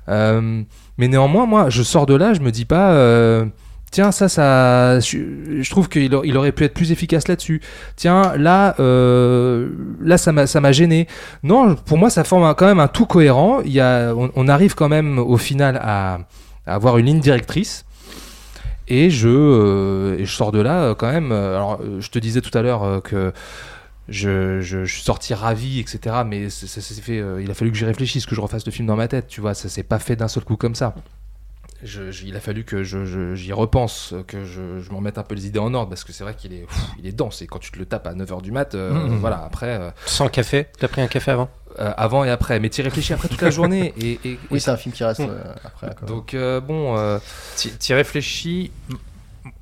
[0.08, 3.44] mais néanmoins, moi, je sors de là, je me dis pas.
[3.92, 7.60] Tiens, ça, ça, je, trouve qu'il aurait pu être plus efficace là-dessus.
[7.94, 9.68] Tiens, là, euh,
[10.00, 11.06] là, ça m'a, gêné.
[11.42, 13.60] Non, pour moi, ça forme quand même un tout cohérent.
[13.62, 16.20] On, arrive quand même au final à,
[16.64, 17.84] avoir une ligne directrice.
[18.88, 21.30] Et je, euh, sors de là euh, quand même.
[21.30, 23.34] Alors, je te disais tout à l'heure que
[24.08, 26.22] je, je, suis sorti ravi, etc.
[26.26, 26.80] Mais ça,
[27.38, 29.26] il a fallu que j'y réfléchisse, que je refasse le film dans ma tête.
[29.28, 30.94] Tu vois, ça s'est pas fait d'un seul coup comme ça.
[31.82, 35.18] Je- je- il a fallu que je- je- j'y repense, que je, je m'en mette
[35.18, 37.12] un peu les idées en ordre, parce que c'est vrai qu'il est, pff, il est
[37.12, 37.42] dense.
[37.42, 39.18] Et quand tu te le tapes à 9h du mat, euh, Mhm.
[39.18, 42.60] voilà, après, euh, Sans café T'as pris un café avant euh, avant et après.
[42.60, 43.94] Mais tu y réfléchis après toute la journée.
[43.98, 45.30] Et, et- Oui, c'est un film qui reste Mm.
[45.30, 45.94] euh, après.
[45.98, 46.06] quoi.
[46.06, 46.96] donc, euh, bon.
[46.98, 47.18] euh,
[47.56, 48.70] Tu y réfléchis.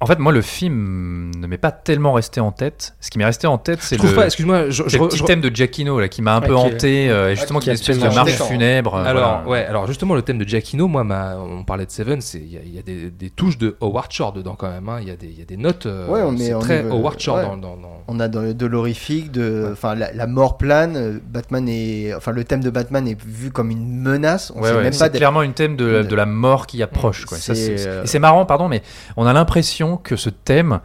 [0.00, 2.94] En fait, moi, le film ne m'est pas tellement resté en tête.
[3.00, 5.16] Ce qui m'est resté en tête, c'est le, pas, excuse-moi, je, c'est je- le petit
[5.18, 7.36] je- thème de Giacchino là, qui m'a un Ouais, peu qui est- hanté, euh, et
[7.36, 8.94] justement qui qui est est une espèce de marche funèbre.
[8.96, 9.48] euh, Alors, voilà.
[9.48, 12.52] ouais, alors justement, le thème de Giacchino, moi, ma- on parlait de Seven, c'est- il
[12.52, 14.86] y a, il y a des, des touches de Howard Shore dedans quand même.
[14.90, 14.98] hein.
[15.00, 15.86] Il y, a des- il y a des notes.
[15.86, 17.42] euh, Ouais, on- mais c'est on très Howard Shore ouais.
[17.44, 20.96] dans, dans- dans- On a de, l'horrifique, de, enfin la, la mort plane.
[20.96, 24.52] euh, Batman est, enfin le thème de Batman est vu comme une menace.
[24.54, 25.16] On Ouais, sait même c'est pas.
[25.16, 27.24] clairement une thème de, de la mort qui approche.
[27.24, 27.38] Quoi.
[27.48, 28.82] Euh, Et c'est marrant, pardon, mais
[29.16, 29.69] on a l'impression
[30.02, 30.80] que ce thème,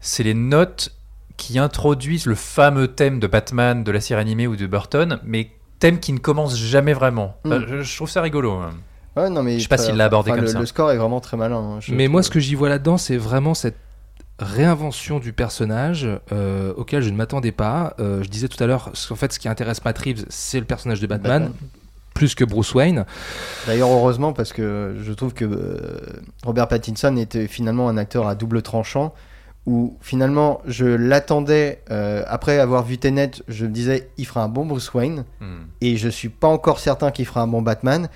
[0.00, 0.92] c'est les notes
[1.36, 5.50] qui introduisent le fameux thème de Batman, de la série animée ou de Burton, mais
[5.78, 7.36] thème qui ne commence jamais vraiment.
[7.44, 7.66] Enfin, Mm.
[7.68, 8.52] je, je trouve ça rigolo.
[8.52, 8.70] hein.
[9.16, 10.60] Ouais, non mais Je sais pas s'il l'a abordé enfin, comme le, ça.
[10.60, 11.56] Le score est vraiment très malin.
[11.58, 13.76] hein, je Mais moi, ce que j'y vois là-dedans, c'est vraiment cette
[14.38, 17.94] réinvention du personnage euh, auquel je ne m'attendais pas.
[18.00, 20.64] Euh, je disais tout à l'heure, en fait, ce qui intéresse Matt Reeves, c'est le
[20.66, 21.68] personnage de Batman, Batman.
[22.14, 23.04] Plus que Bruce Wayne.
[23.66, 25.78] D'ailleurs, heureusement, parce que je trouve que euh,
[26.44, 29.14] Robert Pattinson était finalement un acteur à double tranchant,
[29.66, 34.48] où finalement je l'attendais, euh, après avoir vu Tenet, je me disais, il fera un
[34.48, 35.64] bon Bruce Wayne, Hmm.
[35.80, 38.08] et je suis pas encore certain qu'il fera un bon Batman.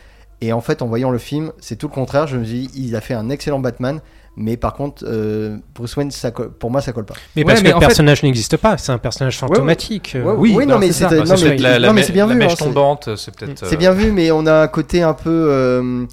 [0.43, 2.27] Et en fait, en voyant le film, c'est tout le contraire.
[2.27, 4.01] Je me dis, il a fait un excellent Batman,
[4.37, 7.15] mais par contre, euh, Bruce Wayne, ça colle- pour moi, ça colle pas.
[7.35, 10.13] Mais Ouais, parce mais que le fait- personnage n'existe pas, c'est un personnage fantomatique.
[10.15, 10.23] euh.
[10.25, 12.33] Ouais, oui, oui, non, non, mais- peut-être la, la non, mais mè- c'est bien la
[12.35, 12.39] vu.
[12.39, 13.67] mèche hein, c'est- tombante, c'est peut-être.
[13.67, 15.31] C'est euh, bien vu, mais on a un côté un peu.
[15.51, 16.05] euh,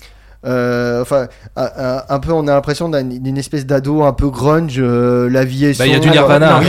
[0.46, 4.76] euh, enfin, un, peu, on a l'impression d'un- d'une espèce d'ado un peu grunge.
[4.78, 6.60] euh, la vie est Bah, il y a du Nirvana,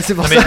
[0.00, 0.40] c'est pour ça.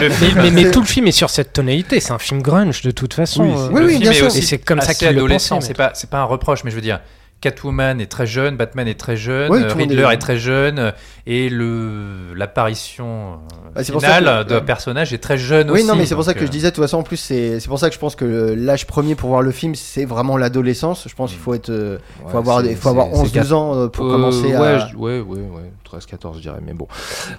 [0.51, 3.43] mais tout le film est sur cette tonalité, c'est un film grunge de toute façon.
[3.43, 3.69] Oui, euh.
[3.71, 4.25] Oui, oui, film bien sûr.
[4.27, 6.81] Et c'est comme ça qu'il le C'est pas, c'est pas un reproche, mais je veux
[6.81, 6.99] dire,
[7.41, 10.17] Catwoman est très jeune, Batman est très jeune, Oui, euh, Riddler est- est...
[10.17, 10.91] très jeune, euh,
[11.27, 15.87] et le l'apparition euh, Bah, finale que- d'un personnage est très jeune Oui, aussi.
[15.87, 17.67] non, mais c'est pour ça que je disais, de toute façon, en plus, c'est c'est
[17.67, 18.25] pour ça que je pense que
[18.57, 21.05] l'âge premier pour voir le film, c'est vraiment l'adolescence.
[21.07, 21.69] Je pense qu'il faut être.
[21.69, 24.87] euh, Ouais, faut avoir, faut avoir c'est- c'est 11-12 ans pour Euh, commencer ouais, à.
[24.87, 26.87] je- ouais, ouais, ouais, 13-14, je dirais, mais bon.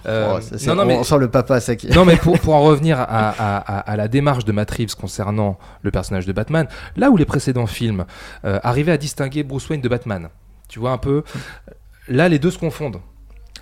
[0.05, 1.87] Euh, Oh, ça, non, non, mais On sent le papa, ça qui.
[1.89, 4.95] non, mais pour, pour en revenir à, à- à- à la démarche de Matt Reeves
[4.95, 8.05] concernant le personnage de Batman, là où les précédents films
[8.45, 9.98] euh, arrivaient à distinguer Bruce Wayne de Batman,
[10.67, 11.23] tu vois un peu,
[12.07, 12.97] là les deux se confondent.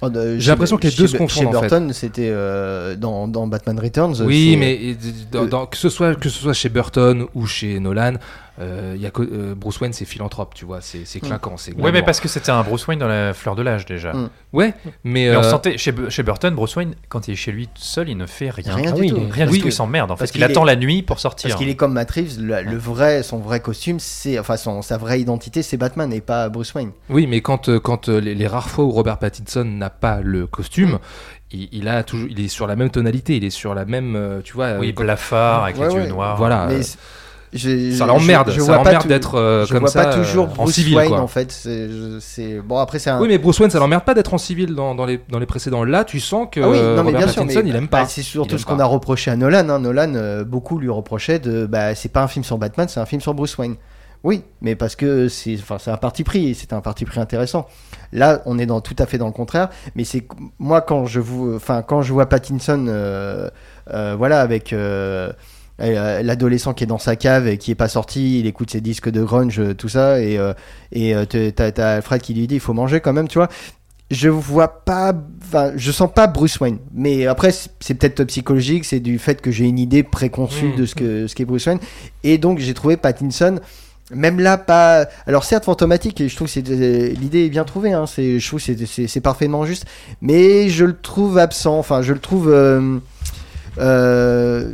[0.02, 1.70] Oh, J'ai l'impression que les deux se confondent, Chez en fait.
[1.70, 4.22] Burton, c'était euh, dans, dans Batman Returns.
[4.22, 4.96] Oui, mais
[5.32, 8.14] dans- dans- que, ce soit, que ce soit chez Burton ou chez Nolan,
[8.60, 11.58] euh, il y a que- euh, Bruce Wayne, c'est philanthrope, tu vois, c'est c'est clinquant,
[11.58, 14.14] c'est Ouais, mais parce que c'était un Bruce Wayne dans la fleur de l'âge déjà.
[14.14, 14.30] Mm.
[14.54, 17.68] Ouais, mais on euh, sentait chez, chez Burton, Bruce Wayne, quand il est chez lui
[17.68, 18.74] tout seul, il ne fait rien.
[18.76, 19.22] Rien Ah du oui, tout.
[19.30, 20.20] Rien Oui, du tout, il s'emmerde en fait.
[20.20, 21.50] parce Il qu'il attend est- la nuit pour sortir.
[21.50, 24.82] Parce qu'il est comme Matt Reeves, le, le vrai, son vrai costume, c'est enfin son,
[24.82, 26.92] sa vraie identité, c'est Batman et pas Bruce Wayne.
[27.10, 30.94] oui, mais quand quand les, les rares fois où Robert Pattinson n'a pas le costume,
[30.94, 31.00] Mm.
[31.52, 34.42] il, il a toujours, il est sur la même tonalité, il est sur la même,
[34.44, 34.78] tu vois.
[34.80, 36.08] Oui, blafard avec Ouais, les yeux ouais.
[36.08, 36.38] noirs.
[36.38, 36.68] Voilà.
[36.70, 36.82] Mais
[37.58, 40.46] c'est- ça l'emmerde, je- je ça l'emmerde d'être euh, Je comme vois ça pas toujours
[40.46, 41.20] euh, en Bruce civil, Wayne quoi.
[41.22, 41.52] en fait.
[41.52, 41.90] C'est
[42.20, 43.20] c'est- bon après c'est un.
[43.22, 45.46] Oui, mais Bruce Wayne, ça l'emmerde pas d'être en civil dans, dans les, dans les
[45.46, 45.84] précédents.
[45.84, 47.88] Là, tu sens que Ah oui, non mais Robert bien sûr, Pattinson, mais il aime
[47.92, 48.06] bah, pas.
[48.06, 49.70] c'est Il surtout ce qu'on a reproché à Nolan.
[49.70, 49.80] hein.
[49.80, 53.06] Nolan, euh, beaucoup lui reprochaient de, bah, c'est pas un film sur Batman, c'est un
[53.06, 53.76] film sur Bruce Wayne.
[54.24, 57.68] Oui, mais parce que c'est, enfin, c'est un parti pris, c'est un parti pris intéressant.
[58.12, 59.70] Là, on est dans tout à fait dans le contraire.
[59.96, 60.28] Mais c'est
[60.58, 63.50] moi quand je vous, enfin, quand je vois Pattinson, euh,
[64.18, 64.74] voilà, avec
[65.80, 68.82] euh, l'adolescent qui est dans sa cave et qui est pas sorti, il écoute ses
[68.82, 70.54] disques de grunge, euh, tout ça, et euh,
[70.92, 71.14] et
[71.56, 73.50] t'as, t'as Alfred qui lui dit il faut manger quand même, tu vois
[74.10, 75.14] je vois pas,
[75.44, 76.78] enfin, je sens pas Bruce Wayne.
[76.94, 80.76] Mais après, c'est c'est peut-être psychologique, c'est du fait que j'ai une idée préconçue Mm.
[80.78, 81.80] de ce que ce qu'est Bruce Wayne.
[82.24, 83.60] Et donc, j'ai trouvé Pattinson,
[84.14, 85.08] même là, pas.
[85.26, 86.62] Alors, certes, fantomatique, et je trouve que c'est
[87.20, 87.92] l'idée est bien trouvée.
[87.92, 89.86] Hein, c'est, je trouve que c'est- c'est c'est parfaitement juste.
[90.22, 91.78] Mais je le trouve absent.
[91.78, 92.48] Enfin, je le trouve.
[92.50, 93.00] euh,
[93.78, 94.74] euh,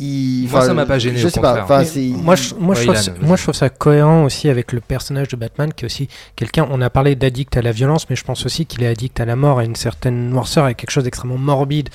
[0.00, 1.52] il- Moi, enfin, ça m'a pas gêné, Je au sais pas.
[1.64, 1.84] Enfin.
[2.12, 5.28] Moi, je, moi, je trouve ça, moi, je trouve ça cohérent aussi avec le personnage
[5.28, 6.66] de Batman, qui est aussi quelqu'un.
[6.70, 9.24] On a parlé d'addict à la violence, mais je pense aussi qu'il est addict à
[9.24, 11.88] la mort, à une certaine noirceur, et quelque chose d'extrêmement morbide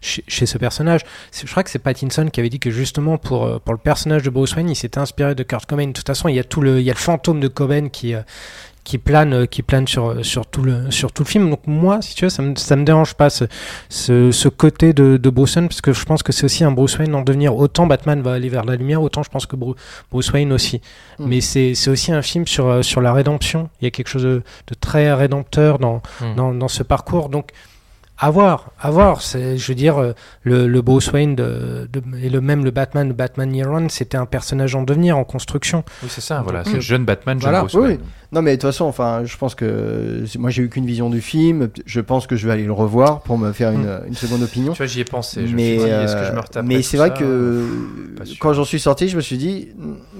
[0.00, 1.00] chez- ce personnage.
[1.32, 4.22] Je crois que c'est Pattinson qui avait dit que justement pour, euh, pour le personnage
[4.22, 5.86] de Bruce Wayne, il s'était inspiré de Kurt Cobain.
[5.86, 7.88] De toute façon, il y a tout le, il y a le fantôme de Cobain
[7.88, 8.20] qui, euh,
[8.90, 11.48] qui plane, euh, qui plane sur, sur, tout le, sur tout le film.
[11.50, 13.44] Donc moi, si tu veux, ça me, ça me dérange pas ce,
[13.88, 16.72] ce, ce côté de, de Bruce Wayne, parce que je pense que c'est aussi un
[16.72, 17.56] Bruce Wayne en devenir.
[17.56, 19.76] Autant Batman va aller vers la lumière, autant je pense que Bru-
[20.10, 20.80] Bruce Wayne aussi.
[21.18, 21.26] Mm.
[21.28, 23.70] Mais c'est c'est aussi un film sur, euh, sur la rédemption.
[23.80, 26.34] Il y a quelque chose de, de très rédempteur dans, Mm.
[26.36, 27.28] dans, dans ce parcours.
[27.28, 27.50] Donc,
[28.20, 29.22] à voir, à voir.
[29.22, 30.12] C'est, je veux dire, euh,
[30.42, 33.88] le, le Bruce Wayne de, de- et le même le Batman, le Batman Year One,
[33.88, 35.84] c'était un personnage en devenir, en construction.
[36.02, 36.62] Oui, c'est ça, voilà.
[36.64, 38.00] C'est jeune Batman, jeune Voilà, Bruce oui, Wayne.
[38.32, 41.20] Non mais de toute façon, enfin, je pense que moi j'ai eu qu'une vision du
[41.20, 41.68] film.
[41.84, 44.72] Je pense que je vais aller le revoir pour me faire une, une seconde opinion.
[44.72, 45.48] Tu vois, j'y ai pensé.
[45.48, 47.64] Je mais me suis dit, est-ce que je euh, me mais c'est vrai que
[48.38, 49.70] quand j'en suis sorti, je me suis dit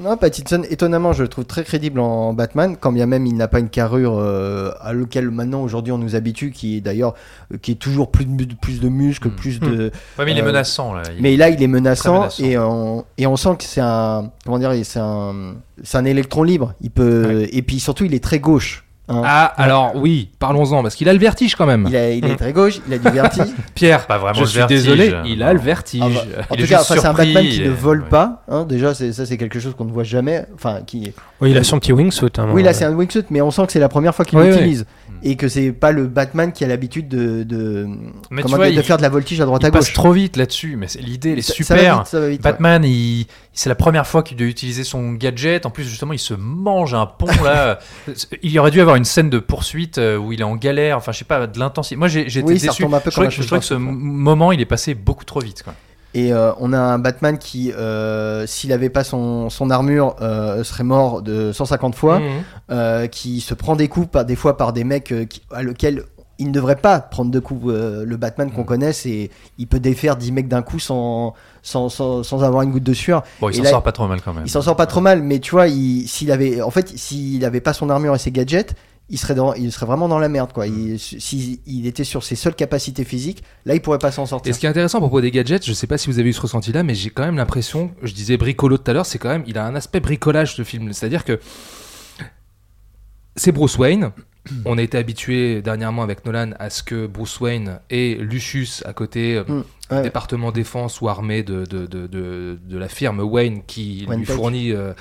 [0.03, 3.47] non, Pattinson, étonnamment, je le trouve très crédible en Batman, quand bien même il n'a
[3.47, 7.15] pas une carrure euh, à laquelle maintenant aujourd'hui on nous habitue, qui est d'ailleurs
[7.55, 9.37] euh, qui est toujours plus de, plus de muscles, Mm.
[9.37, 9.91] plus de.
[10.19, 11.03] Ouais, mais il est euh, menaçant là.
[11.17, 12.45] Il- Mais là, il est menaçant, menaçant.
[12.45, 16.43] et on et on sent que c'est un comment dire, c'est un c'est un électron
[16.43, 16.75] libre.
[16.81, 18.85] Il peut et puis surtout il est très gauche.
[19.11, 19.23] Hein.
[19.25, 21.87] Ah, alors oui, parlons-en, parce qu'il a le vertige quand même.
[21.89, 23.49] Il, a- il est très gauche, il a du vertige.
[23.75, 25.53] Pierre, Pas vraiment je le suis vertige, désolé, il a non.
[25.55, 26.01] le vertige.
[26.05, 28.09] Ah bah, en Il tout cas, enfin, c'est un Batman qui il ne vole ouais.
[28.09, 28.43] pas.
[28.49, 30.47] Hein, déjà, c'est, ça, c'est quelque chose qu'on ne voit jamais.
[30.55, 31.13] Enfin, qui.
[31.41, 32.29] Oui, il a son petit wingsuit.
[32.39, 34.25] hein, Oui, là, euh, c'est un wingsuit, mais on sent que c'est la première fois
[34.25, 35.31] qu'il Oui, l'utilise oui.
[35.33, 37.87] et que c'est pas le Batman qui a l'habitude de, de,
[38.31, 39.71] Mais comment tu vois, dire, de il- faire de la voltige à droite Il à
[39.71, 39.95] passe gauche.
[39.95, 41.67] trop vite là-dessus, mais c'est- l'idée, elle est super.
[41.67, 42.45] Ça va vite, ça va vite.
[42.45, 42.51] ouais.
[42.53, 43.27] Batman, il...
[43.53, 45.67] c'est la première fois qu'il doit utiliser son gadget.
[45.67, 47.79] En plus, justement, il se mange un pont là.
[48.43, 50.97] il y aurait dû avoir une scène de poursuite euh, où il est en galère.
[50.97, 51.97] Enfin, je sais pas, de l'intensité.
[51.97, 52.83] Moi, j'ai été Oui, ça déçu.
[52.85, 54.95] retombe un peu je comme trouvais je trouvais que ce de moment, il est passé
[54.95, 55.63] beaucoup trop vite.
[55.63, 55.75] Quoi.
[56.15, 60.65] Et euh, on a un Batman qui, euh, s'il avait pas son, son armure, euh,
[60.65, 62.21] serait mort de 150 fois.
[62.71, 65.63] Euh, qui se prend des coups par, des fois par des mecs euh, qui- à
[65.63, 66.05] lequel
[66.41, 67.67] il ne devrait pas prendre de coups.
[67.69, 68.53] euh, le Batman Mm.
[68.53, 72.63] qu'on connaît, c'est il peut défaire 10 mecs d'un coup sans, sans, sans, sans avoir
[72.63, 73.23] une goutte de sueur.
[73.41, 74.45] Bon, il Et s'en sort pas trop mal quand même.
[74.47, 77.45] Il s'en sort pas trop mal, mais tu vois, il- s'il avait, en fait, s'il
[77.45, 78.75] avait pas son armure et ses gadgets,
[79.13, 80.67] il serait, dans, il serait vraiment dans la merde, quoi.
[80.69, 84.27] Il- S'il il était sur ses seules capacités physiques, là, il pourrait pas s'en Et
[84.29, 84.55] sortir.
[84.55, 86.33] ce qui est intéressant à propos des gadgets, je sais pas si vous avez eu
[86.33, 89.29] ce ressenti-là, mais j'ai quand même l'impression, je disais bricolo tout à l'heure, c'est quand
[89.31, 90.93] même, il a un aspect bricolage ce film.
[90.93, 91.41] C'est-à-dire que
[93.37, 94.11] c'est Bruce Wayne.
[94.65, 98.95] On a été habitué dernièrement avec Nolan à ce que Bruce Wayne et Lucius à
[98.95, 99.63] côté, euh, Mm,
[99.95, 100.03] ouais.
[100.03, 104.35] département défense ou armée de, de, de, de, de la firme Wayne qui lui Tech.
[104.35, 104.93] fournit euh,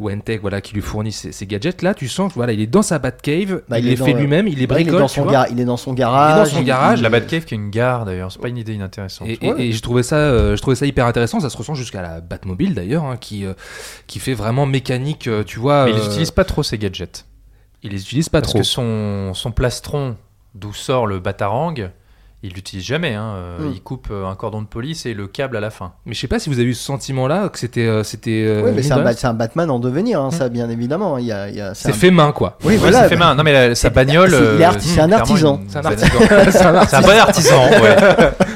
[0.00, 1.80] Wayne Tech, voilà, qui lui fournit ses, ses gadgets.
[1.82, 4.04] Là, tu sens que voilà, il est dans sa Batcave, Bah, il, il les est
[4.04, 4.98] fait dans- lui-même, il les Ouais, il, est bricole.
[5.00, 6.48] dans son gar- il est dans son garage.
[6.50, 7.00] son garage.
[7.02, 9.28] La Batcave qui est une gare d'ailleurs, c'est pas une idée inintéressante.
[9.28, 11.38] Et, et- et je trouvais ça, euh, je trouvais ça hyper intéressant.
[11.38, 13.54] Ça se ressent jusqu'à la Batmobile d'ailleurs, hein, qui euh,
[14.08, 15.30] qui fait vraiment mécanique.
[15.46, 17.26] tu vois, Mais il euh, n'utilise pas trop ses gadgets.
[17.82, 18.58] Il les utilise pas Parce trop.
[18.60, 20.16] que son, son plastron,
[20.54, 21.90] d'où sort le batarang,
[22.44, 23.14] il l'utilise jamais.
[23.14, 23.34] hein.
[23.36, 23.72] Euh, Mm.
[23.74, 25.92] Il coupe euh, un cordon de police et le câble à la fin.
[26.06, 27.86] Mais je sais pas si vous avez eu ce sentiment-là, que c'était.
[27.86, 28.92] euh, c'était euh, Oui, mais c'est
[29.26, 31.18] un, Batman en devenir, hein, ça, bien évidemment.
[31.18, 32.58] Il y a, il y a- C'est un- fait main, quoi.
[32.64, 33.02] Oui, Ouais, voilà.
[33.04, 33.34] c'est fait main.
[33.34, 34.30] Non, mais la- sa bagnole.
[34.30, 34.62] c'est- euh, un
[35.12, 35.60] artisan.
[35.62, 36.18] une- C'est un artisan.
[36.88, 37.96] C'est un bon artisan, ouais.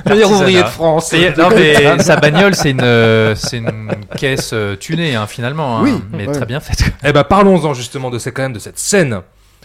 [0.09, 0.69] Meilleur ouvrier de.
[0.69, 1.13] France.
[1.39, 5.79] Non, mais sa bagnole, c'est une, c'est une caisse tunée, hein, finalement.
[5.79, 5.81] hein.
[5.85, 6.33] Oui, mais ouais.
[6.35, 6.85] très bien faite.
[7.05, 9.21] Eh ben parlons-en justement de cette, quand même de cette scène.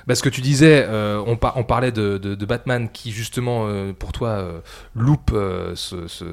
[0.08, 3.66] Parce que tu disais, euh, on, par- on parlait de, de- de Batman qui justement
[3.68, 4.60] euh, pour toi euh,
[4.96, 6.26] loupe euh, ce, ce-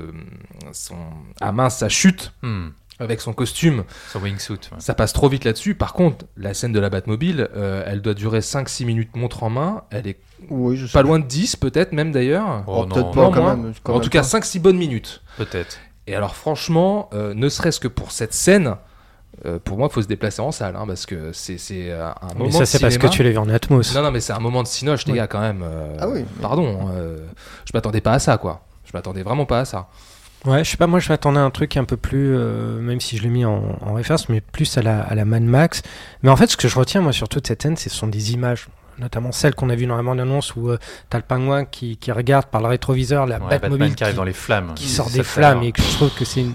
[0.73, 0.97] son,
[1.41, 2.69] ah mince sa chute Hmm.
[2.99, 3.85] avec son costume.
[4.13, 4.55] Son wingsuit.
[4.73, 4.79] ouais.
[4.81, 5.75] Ça passe trop vite là-dessus.
[5.75, 9.51] Par contre, la scène de la Batmobile, euh, elle doit durer 5-6 minutes montre en
[9.51, 9.83] main.
[9.91, 10.19] Elle est
[10.51, 12.65] Oui, je sais pas loin de 10 peut-être même d'ailleurs.
[12.67, 13.57] Oh, Oh, peut-être pas non, quand moins.
[13.57, 13.73] même.
[13.83, 14.27] quand en même tout cas pas.
[14.41, 15.23] 5-6 bonnes minutes.
[15.37, 15.79] Peut-être.
[16.07, 18.77] Et alors franchement, euh, ne serait-ce que pour cette scène,
[19.47, 22.09] euh, pour moi, il faut se déplacer en salle, hein, parce que c'est c'est, euh,
[22.09, 23.95] un moment Mais ça, de c'est parce que tu l'as vu en Atmos.
[23.95, 25.19] Non, non, mais c'est un moment de cinoche, les Oui.
[25.19, 25.63] gars, quand même.
[25.63, 26.25] euh, Ah oui.
[26.41, 27.19] Pardon, euh,
[27.65, 28.63] je m'attendais pas à ça, quoi.
[28.85, 29.89] Je m'attendais vraiment pas à ça.
[30.45, 33.01] Ouais, je sais pas, moi je m'attendais à un truc un peu plus, euh, même
[33.01, 35.83] si je l'ai mis en, en référence, mais plus à la, à la Mad Max.
[36.23, 38.33] Mais en fait, ce que je retiens, moi, sur toute cette scène, ce sont des
[38.35, 38.69] images.
[38.99, 40.79] Notamment celle qu'on a vue dans la bande-annonce où euh,
[41.09, 44.17] t'as le pingouin qui, qui regarde par le rétroviseur la Ouais, Batman Batmobile qui arrive
[44.17, 44.73] dans les flammes.
[44.75, 46.55] qui sort des flammes et que je trouve que c'est une.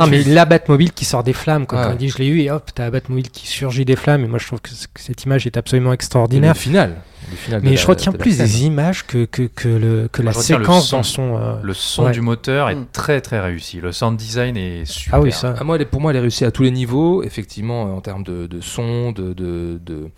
[0.00, 1.92] Non, mais la Batmobile qui sort des flammes, quand Ouais.
[1.92, 4.26] on dit je l'ai eu, et hop, t'as la Batmobile qui surgit des flammes, et
[4.26, 6.56] moi je trouve que, cette image est absolument Le extraordinaire.
[6.56, 6.96] final.
[7.30, 10.22] Le final Mais la- je retiens de plus des images que, que, que, le, que
[10.22, 10.96] Moi, la retiens le séquence son.
[10.96, 11.36] dans son.
[11.36, 12.12] euh, Le son Ouais.
[12.12, 12.86] du moteur est Mm.
[12.92, 13.80] très très réussi.
[13.80, 15.18] Le sound design est super.
[15.18, 15.54] Ah oui, ça.
[15.58, 18.00] Ah, moi, elle est- pour moi, elle est réussie à tous les niveaux, effectivement, en
[18.00, 20.08] termes de, de son, de, de, de,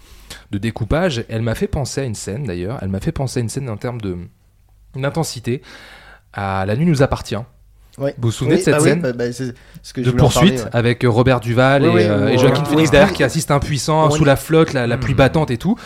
[0.50, 1.24] de découpage.
[1.28, 2.78] Elle m'a fait penser à une scène, d'ailleurs.
[2.82, 4.00] Elle m'a fait penser à une scène en termes
[4.94, 5.62] d'intensité
[6.32, 7.36] à La nuit nous appartient.
[7.98, 8.14] Ouais.
[8.18, 10.18] Vous vous souvenez Oui, de cette bah oui, scène bah, bah, ce que de parler,
[10.18, 10.70] poursuite ouais.
[10.72, 12.64] avec euh, Robert Duval Oui, et, euh, et Joaquin.
[12.64, 15.16] Phoenix derrière qui assiste impuissant sous la flotte, la, la pluie Mm.
[15.16, 15.76] battante et tout,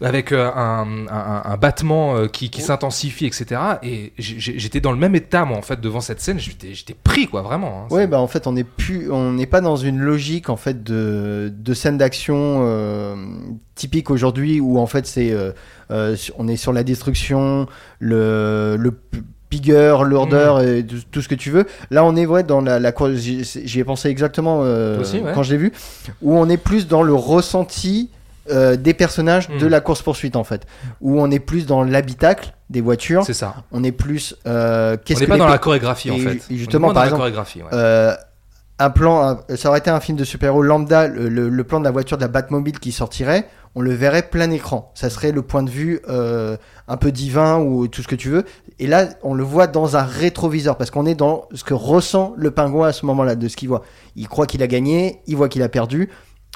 [0.00, 3.60] avec euh, un, un- un battement euh, qui, qui s'intensifie, etc.
[3.82, 6.38] Et j'étais dans le même état, moi, en fait, devant cette scène.
[6.38, 7.84] J'étais pris, quoi, vraiment.
[7.90, 7.94] hein.
[7.94, 10.82] Ouais, bah en fait, on n'est plus, on n'est pas dans une logique en fait
[10.82, 13.14] de, de scène d'action euh,
[13.74, 15.52] typique aujourd'hui où en fait c'est, euh,
[15.90, 17.66] euh, on est sur la destruction,
[17.98, 18.92] le, le
[20.04, 21.66] lourder et tout ce que tu veux.
[21.92, 25.30] Là, on est ouais dans la, la j'y ai pensé exactement euh, Toi aussi, ouais.
[25.32, 25.72] quand je l'ai vu,
[26.22, 28.10] où on est plus dans le ressenti.
[28.50, 29.70] Euh, des personnages de Mm.
[29.70, 30.66] la course poursuite en fait
[31.00, 33.54] où on est plus dans l'habitacle des voitures C'est ça.
[33.72, 36.40] on est plus euh, On n'est pas dans la chorégraphie, en fait.
[36.50, 37.68] justement, par la exemple, chorégraphie, ouais.
[37.72, 38.14] euh,
[38.80, 41.84] un plan, ça aurait été un film de super-héros lambda, le, le- le plan de
[41.84, 44.90] la voiture de la Batmobile qui sortirait, on le verrait plein écran.
[44.96, 46.56] Ça serait le point de vue euh,
[46.88, 48.44] un peu divin ou tout ce que tu veux.
[48.80, 52.34] Et là, on le voit dans un rétroviseur parce qu'on est dans ce que ressent
[52.36, 53.82] le pingouin à ce moment-là, de ce qu'il voit.
[54.16, 56.10] Il croit qu'il a gagné, il voit qu'il a perdu.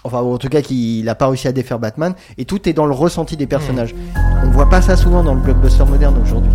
[0.04, 2.14] Enfin, en tout cas, qu'il n'a pas réussi à défaire Batman.
[2.36, 3.94] Et tout est dans le ressenti des personnages.
[4.44, 6.52] On voit pas ça souvent dans le blockbuster moderne aujourd'hui.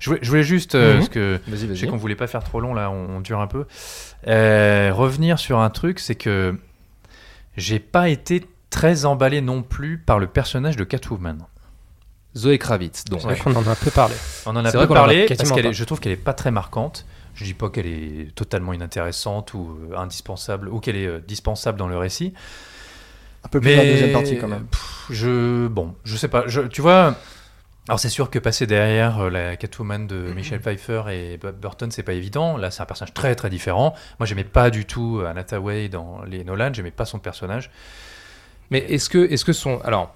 [0.00, 0.98] Je voulais, je voulais juste, euh, Mhm.
[0.98, 3.40] parce que Vas-y, je sais qu'on voulait pas faire trop long là, on, on dure
[3.40, 3.66] un peu.
[4.26, 6.56] Euh, revenir sur un truc, c'est que
[7.56, 11.38] j'ai pas été très emballé non plus par le personnage de Catwoman.
[12.36, 13.22] Zoé Kravitz, donc.
[13.42, 14.14] Qu'on en a un peu parlé.
[14.46, 16.12] On en a C'est peu vrai qu'on en a parlé parce qu'elle je trouve qu'elle
[16.12, 17.04] est pas très marquante.
[17.34, 21.78] Je dis pas qu'elle est totalement inintéressante ou euh, indispensable ou qu'elle est euh, dispensable
[21.78, 22.34] dans le récit.
[23.44, 24.66] Un peu plus dans la deuxième partie quand même.
[24.66, 26.44] pff, je bon, je sais pas.
[26.46, 27.16] Je, tu vois.
[27.88, 30.32] Alors c'est sûr que passer derrière euh, la Catwoman de.
[30.32, 32.56] Michelle Pfeiffer et Bob Burton, c'est pas évident.
[32.56, 33.94] Là, c'est un personnage très très différent.
[34.18, 36.72] Moi, j'aimais pas du tout euh, Anna Hathaway dans les Nolan.
[36.72, 37.70] J'aimais pas son personnage.
[38.70, 40.14] Mais est-ce que, est-ce que son, alors,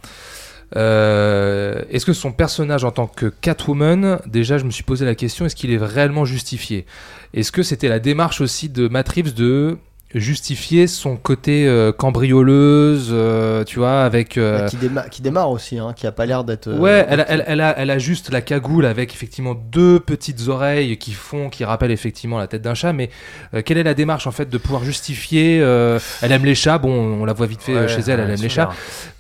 [0.76, 5.14] euh, est-ce que son personnage en tant que Catwoman, déjà, je me suis posé la
[5.14, 6.86] question, est-ce qu'il est réellement justifié?
[7.32, 9.78] Est-ce que c'était la démarche aussi de Matt Reeves de
[10.14, 14.38] justifier son côté euh, cambrioleuse, euh, tu vois, avec.
[14.38, 16.68] euh, qui, déma- qui démarre aussi, hein, qui a pas l'air d'être.
[16.68, 20.00] euh, Ouais, elle a, elle, elle a, elle a juste la cagoule avec effectivement deux
[20.00, 22.92] petites oreilles qui font, qui rappellent effectivement la tête d'un chat.
[22.92, 23.10] Mais
[23.54, 26.78] euh, quelle est la démarche en fait de pouvoir justifier euh, Elle aime les chats?
[26.78, 28.20] Bon, on la voit vite fait Ouais, chez elle.
[28.20, 28.70] Elle aime les chats.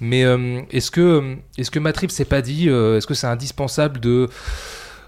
[0.00, 3.26] Mais euh, est-ce que euh, est-ce que Matrix s'est pas dit euh, Est-ce que c'est
[3.26, 4.28] indispensable de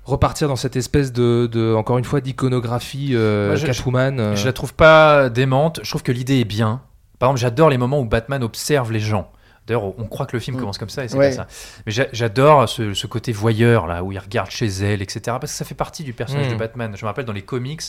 [0.06, 4.46] repartir dans cette espèce de, de encore une fois d'iconographie euh, je- Catwoman euh, Je
[4.46, 5.80] la trouve pas démente.
[5.82, 6.80] Je trouve que l'idée est bien.
[7.18, 9.30] Par exemple, j'adore les moments où Batman observe les gens.
[9.66, 10.60] D'ailleurs, on croit que le film Mm.
[10.60, 11.30] commence comme ça et c'est Ouais.
[11.30, 11.46] pas ça.
[11.86, 15.20] Mais j'a- j'adore ce, ce côté voyeur là, où il regarde chez elle, etc.
[15.24, 16.52] Parce que ça fait partie du personnage Mm.
[16.52, 16.92] de Batman.
[16.96, 17.80] Je me rappelle dans les comics,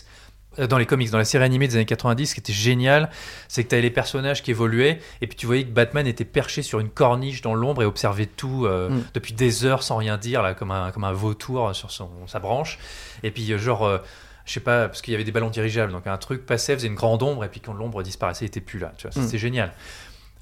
[0.65, 3.09] dans les comics, dans la série animée des années 90, ce qui était génial,
[3.47, 6.25] c'est que tu avais les personnages qui évoluaient, et puis tu voyais que Batman était
[6.25, 9.03] perché sur une corniche dans l'ombre et observait tout euh, Mm.
[9.13, 12.39] depuis des heures sans rien dire, là, comme un, comme un vautour sur son, sa
[12.39, 12.79] branche.
[13.23, 13.97] Et puis, euh, genre, euh,
[14.45, 16.87] je sais pas, parce qu'il y avait des ballons dirigeables, donc un truc passait, faisait
[16.87, 18.93] une grande ombre, et puis quand l'ombre disparaissait, il était plus là.
[18.97, 19.25] Tu vois, ça, Mm.
[19.25, 19.73] c'était génial.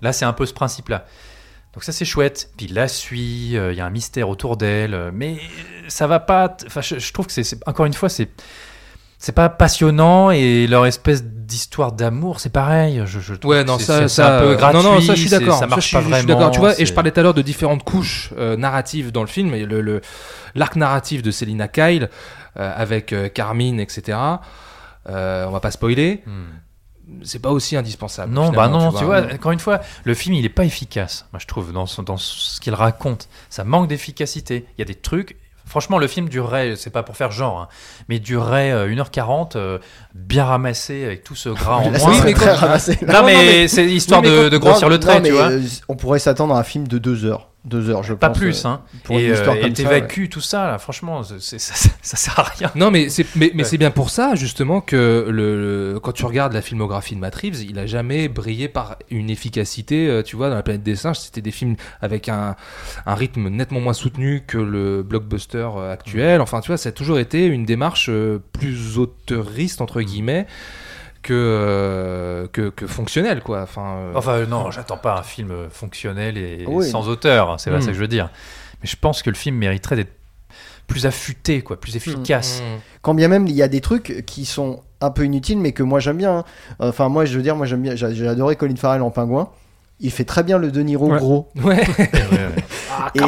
[0.02, 1.06] Là, c'est un peu ce principe-là.
[1.74, 2.52] Donc ça c'est chouette.
[2.56, 5.38] Puis il la suit, euh, il y a un mystère autour d'elle, euh, mais
[5.90, 6.56] ça va pas.
[6.66, 8.30] Enfin, je, je trouve que c'est c'est- encore une fois c'est
[9.18, 13.04] c'est pas passionnant et leur espèce d'histoire d'amour c'est pareil.
[13.06, 14.82] Je, je Ouais, non, ça, ça, un peu gratuit.
[14.84, 15.58] non, non, ça, je suis d'accord.
[15.60, 16.28] Ça marche je suis, pas je suis vraiment.
[16.40, 16.52] d'accord.
[16.52, 19.28] Tu vois, et je parlais tout à l'heure de différentes couches euh, narratives dans le
[19.28, 20.02] film, et le,
[20.56, 22.10] l'arc narratif de Selina Kyle
[22.58, 24.18] euh, avec euh, Carmine, etc.
[25.10, 26.24] Euh, on va pas spoiler.
[26.26, 26.46] Hmm.
[27.22, 28.34] C'est pas aussi indispensable.
[28.34, 31.40] Non, bah non, tu vois, encore une fois, le film il est pas efficace, moi
[31.40, 33.30] je trouve, dans, son- dans ce qu'il raconte.
[33.52, 34.66] Ça manque d'efficacité.
[34.76, 35.38] Il y a des trucs.
[35.66, 37.68] Franchement, le film durerait, c'est pas pour faire genre, hein,
[38.08, 39.80] mais durerait euh, 1h40, euh,
[40.14, 42.00] bien ramassé, avec tout ce gras en moins.
[42.00, 43.00] serait mais très quand- ramassé.
[43.08, 45.50] Non, mais, c'est histoire Oui, mais de, grossir non, le trait, tu vois.
[45.52, 47.50] euh, on pourrait s'attendre à un film de deux heures.
[47.66, 48.38] Deux heures, je Pas pense.
[48.38, 48.82] plus, euh, hein.
[49.04, 52.16] pour et une histoire euh, comme et tout ça, là, franchement, c'est- ça, ça, ça
[52.18, 52.72] sert à rien.
[52.76, 53.70] Non, mais c'est mais, mais Ouais.
[53.70, 57.34] c'est bien pour ça justement que le, le- quand tu regardes la filmographie de Matt
[57.36, 60.08] Reeves, il a jamais brillé par une efficacité.
[60.08, 62.56] euh, Tu vois, dans la planète des singes, c'était des films avec un,
[63.08, 66.42] un rythme nettement moins soutenu que le blockbuster actuel.
[66.42, 68.12] Enfin, tu vois, ça a toujours été une démarche
[68.54, 70.46] plus auteuriste entre guillemets
[71.26, 73.62] que euh, que, que fonctionnelle, quoi.
[73.64, 76.88] Enfin, euh, Enfin, non, j'attends pas un film fonctionnel et Oui.
[76.90, 78.30] sans auteur, hein, c'est pas ça que je veux dire.
[78.82, 80.14] Mais je pense que le film mériterait d'être
[80.88, 82.62] plus affûté, quoi, plus efficace.
[82.62, 82.80] mm.
[83.02, 85.82] Quand bien même il y a des trucs qui sont un peu inutiles, mais que
[85.84, 86.38] moi j'aime bien.
[86.40, 86.44] hein.
[86.80, 87.96] Enfin, moi je veux dire, moi j'aime bien.
[87.96, 89.50] J'ai j'ai adoré Colin Farrell en pingouin.
[90.02, 91.18] Il fait très bien le De Niro Ouais.
[91.20, 91.50] gros.
[91.64, 91.84] Ouais.
[93.16, 93.28] Et- non,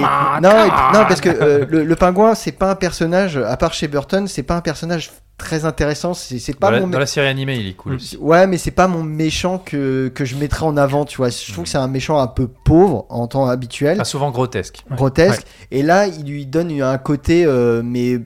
[0.50, 3.88] et- non, parce que euh, le, le pingouin, c'est pas un personnage, à part chez
[3.88, 6.14] Burton, c'est pas un personnage très intéressant.
[6.14, 6.88] C'est c'est pas Dans, la, mon.
[6.88, 7.96] dans la série animée, il est cool Mm.
[7.96, 8.18] aussi.
[8.18, 11.30] Ouais, mais c'est pas mon méchant que, que je mettrais en avant, tu vois.
[11.30, 14.84] Je trouve que c'est un méchant un peu pauvre en temps habituel, Pas souvent grotesque.
[14.92, 15.44] grotesque.
[15.72, 18.20] Et là, il lui donne un côté, euh, mais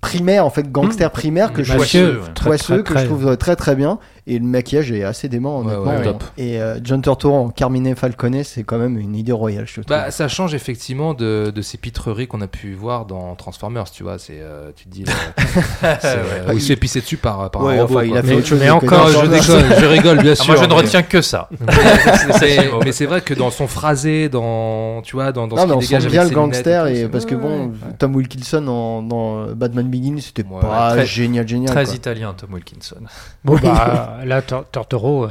[0.00, 2.32] primaire, en fait, gangster primaire que Mais je poisseux, ouais.
[2.34, 3.98] très, poisseux très, que très- je trouve très très bien.
[4.28, 5.96] Et le maquillage est assez dément, Ouais, honnêtement.
[5.98, 6.24] ouais, top.
[6.36, 9.84] Et euh, John Turturro en Carmine Falcone, c'est quand même une idée royale, je trouve.
[9.88, 14.02] Bah, ça change effectivement de, de ces pitreries qu'on a pu voir dans Transformers, tu
[14.02, 14.18] vois.
[14.18, 15.12] C'est, euh, tu te dis, euh,
[16.00, 17.98] c'est, euh, il se fait pisser dessus par, par Ouais, un robot.
[17.98, 18.58] enfin, il a fait Mais- autre chose.
[18.60, 20.46] mais encore, je déconne, je rigole, bien Ah, sûr.
[20.48, 21.48] moi, je ne mais- retiens que ça.
[21.60, 25.66] mais, mais c'est vrai que dans son phrasé, dans, tu vois, dans, dans Non, ce
[25.68, 27.72] mais on qu'il sent dégage bien le gangster et, parce que ouais, bon, ouais.
[27.98, 28.60] Tom Wilkinson
[29.06, 31.70] dans Batman Begins, c'était Ouais, pas génial, génial.
[31.70, 32.96] Très italien, Tom Wilkinson.
[33.44, 35.24] Bon, bah, là, Tor- Tortoro,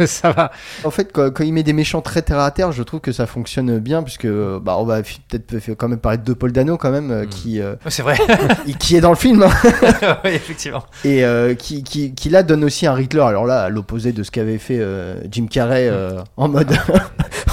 [0.00, 0.50] euh, ça va.
[0.84, 3.12] En fait, quand, quand il met des méchants très terre à terre, je trouve que
[3.12, 6.76] ça fonctionne bien, puisque euh, bah, on va peut-être quand même parler de Paul Dano
[6.76, 7.28] quand même, euh, Mm.
[7.28, 8.16] qui, euh, C'est vrai.
[8.78, 9.50] qui est dans le film hein,
[10.24, 10.84] oui, effectivement.
[11.04, 13.20] et euh, qui, qui, qui là donne aussi un Riddler.
[13.22, 16.72] Alors là, à l'opposé de ce qu'avait fait euh, Jim Carrey euh, en mode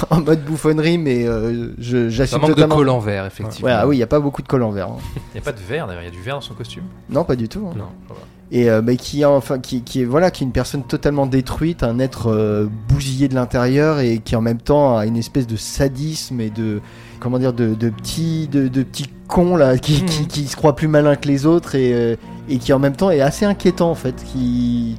[0.09, 2.75] en mode bouffonnerie, mais euh, j'assume manque de totalement.
[2.75, 3.67] col en vert, effectivement.
[3.67, 4.87] Ouais, ah oui, il y a pas beaucoup de col en vert.
[4.89, 4.97] hein.
[5.33, 6.83] Il n'y a pas de verre d'ailleurs, il y a du verre dans son costume.
[7.09, 7.67] Non, pas du tout.
[7.69, 7.75] hein.
[7.77, 7.87] Non.
[8.07, 8.23] voilà.
[8.51, 11.25] Et euh, mais qui est enfin qui, qui est voilà qui est une personne totalement
[11.25, 15.47] détruite un être euh, bousillé de l'intérieur et qui en même temps a une espèce
[15.47, 16.81] de sadisme et de
[17.19, 20.75] comment dire de, de petits de, de petits cons là qui, qui, qui se croient
[20.75, 22.15] plus malins que les autres et, euh,
[22.47, 24.97] et qui en même temps est assez inquiétant en fait qui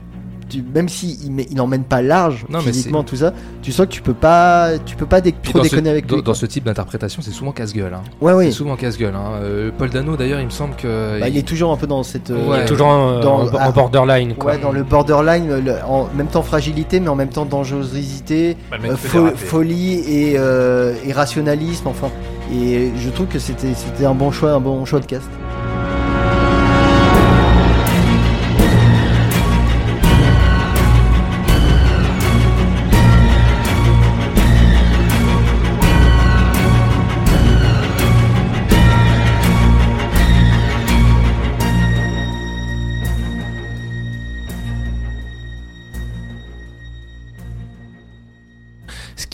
[0.49, 3.33] tu- même si il, met- il emmène pas large Non, physiquement tout ça
[3.63, 6.07] tu sens que tu peux pas tu peux pas dé- Puis trop ce, déconner avec
[6.07, 6.35] dans, lui dans quoi.
[6.35, 7.95] ce type d'interprétation, c'est souvent casse-gueule.
[7.95, 8.03] Hein.
[8.21, 9.15] ouais oui C'est souvent casse-gueule.
[9.15, 9.41] Hein.
[9.43, 11.21] Euh, Paul Dano, d'ailleurs, il me semble que.
[11.21, 12.65] Bah, il est toujours un peu dans cette euh, Ouais.
[12.65, 14.53] Toujours en, Dans- en- en borderline, quoi.
[14.53, 18.77] Ouais, dans le borderline, le- en même temps fragilité, mais en même temps dangerosité, Bah,
[18.85, 21.89] euh, fo- folie et, euh, et rationalisme.
[21.89, 22.09] Enfin,
[22.55, 25.29] et je trouve que c'était c'était un bon choix, un bon choix de cast.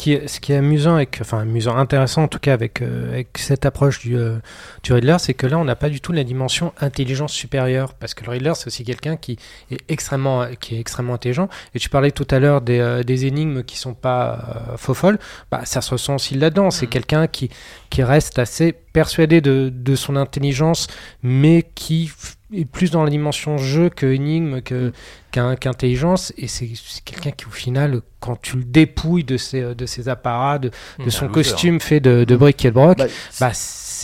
[0.05, 3.39] Qui ce qui est amusant, avec, enfin amusant, intéressant en tout cas avec, euh, avec
[3.39, 4.37] cette approche du, euh,
[4.83, 8.13] du Riddler, c'est que là on n'a pas du tout la dimension intelligence supérieure, parce
[8.13, 9.39] que le Riddler c'est aussi quelqu'un qui
[9.71, 11.49] est extrêmement, qui est extrêmement intelligent.
[11.75, 15.19] Et tu parlais tout à l'heure des, euh, des énigmes qui sont pas faux folles,
[15.51, 16.71] bah, ça se ressent aussi là-dedans.
[16.71, 17.49] C'est quelqu'un qui,
[17.89, 20.87] qui reste assez persuadé de, de son intelligence,
[21.23, 22.11] mais qui
[22.55, 24.93] est plus dans la dimension jeu que énigme, que
[25.33, 26.33] qu'un- qu'intelligence.
[26.39, 30.09] Et c'est c'est quelqu'un qui, au final, quand tu le dépouilles de ses, de ses
[30.09, 31.11] apparats, de, de Mmh, Mmh.
[31.11, 31.35] son loser.
[31.35, 33.07] costume fait de, de briques et de broc, Bah,
[33.41, 33.51] bah,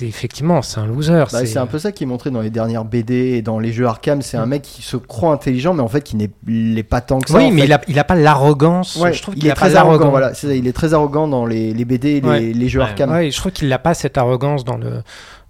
[0.01, 1.25] c'est effectivement, c'est un loser.
[1.33, 3.73] Bah, c'est un peu ça qui est montré dans les dernières BD et dans les
[3.73, 4.23] jeux Arkham.
[4.23, 7.29] C'est un mec qui se croit intelligent, mais en fait qui n'est pas tant que
[7.31, 7.37] ça.
[7.39, 7.67] Oui, mais fait.
[7.67, 8.97] il a, il a pas l'arrogance.
[8.97, 10.11] Ouais, je trouve il qu'il est a pas très arrogant.
[10.11, 12.41] Voilà, ça, il est très arrogant dans les, les BD et les, Ouais.
[12.41, 12.87] les jeux Ouais.
[12.87, 13.11] Arkham.
[13.31, 15.03] Je trouve qu'il n'a pas cette arrogance dans le,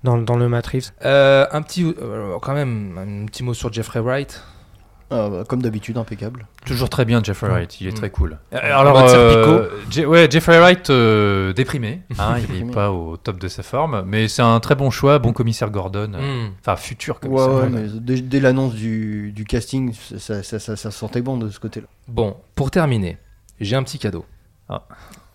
[0.02, 0.90] dans, dans le Matrix.
[1.04, 4.42] Euh, un petit, euh, quand même, un petit mot sur Jeffrey Wright.
[5.10, 6.46] Bah, comme d'habitude, impeccable.
[6.64, 7.94] Toujours très bien Jeffrey Wright, il est Mm.
[7.94, 8.38] très cool.
[8.52, 12.70] En Alors, mode euh, Je- ouais, Jeffrey Wright euh, déprimé, hein, il Déprimé.
[12.70, 15.70] est pas au top de sa forme, mais c'est un très bon choix, bon commissaire
[15.70, 16.52] Gordon, euh, Hmm.
[16.60, 17.48] enfin futur Ouais, commissaire.
[17.48, 17.70] ouais, Gordon.
[17.94, 21.58] mais dès, dès l'annonce du, du casting, ça, ça, ça, ça sentait bon de ce
[21.58, 21.86] côté-là.
[22.06, 23.18] Bon, pour terminer,
[23.60, 24.24] j'ai un petit cadeau.
[24.68, 24.82] Ah.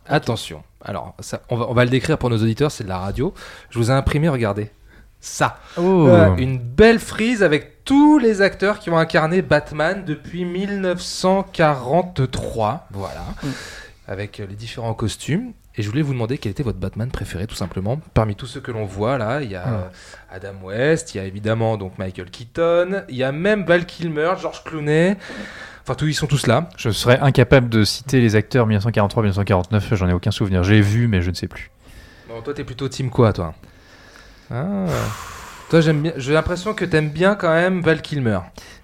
[0.08, 0.64] Attention.
[0.82, 3.34] Alors, ça, on, va, on va le décrire pour nos auditeurs, c'est de la radio.
[3.72, 4.70] Je vous ai imprimé, regardez.
[5.26, 5.58] Ça.
[5.78, 6.06] Oh.
[6.08, 12.88] Euh, une belle frise avec tous les acteurs qui ont incarné Batman depuis 1943.
[12.92, 13.22] Voilà.
[13.42, 13.48] Mm.
[14.08, 15.54] Avec euh, les différents costumes.
[15.78, 18.00] Et je voulais vous demander quel était votre Batman préféré, tout simplement.
[18.14, 19.70] Parmi tous ceux que l'on voit là, il y a Ah.
[19.74, 19.82] euh,
[20.32, 24.34] Adam West, il y a évidemment donc Michael Keaton, il y a même Val Kilmer,
[24.40, 25.18] George Clooney.
[25.82, 26.70] Enfin, tous, ils sont tous là.
[26.78, 30.64] Je serais incapable de citer les acteurs 1943-1949, j'en ai aucun souvenir.
[30.64, 31.72] J'ai vu, mais je ne sais plus.
[32.30, 33.56] Bon, toi, t'es plutôt team quoi, toi?
[34.52, 34.86] Ah.
[35.70, 36.14] Toi, j'aime bien.
[36.18, 38.40] J'ai l'impression que t'aimes bien quand même Val Kilmer.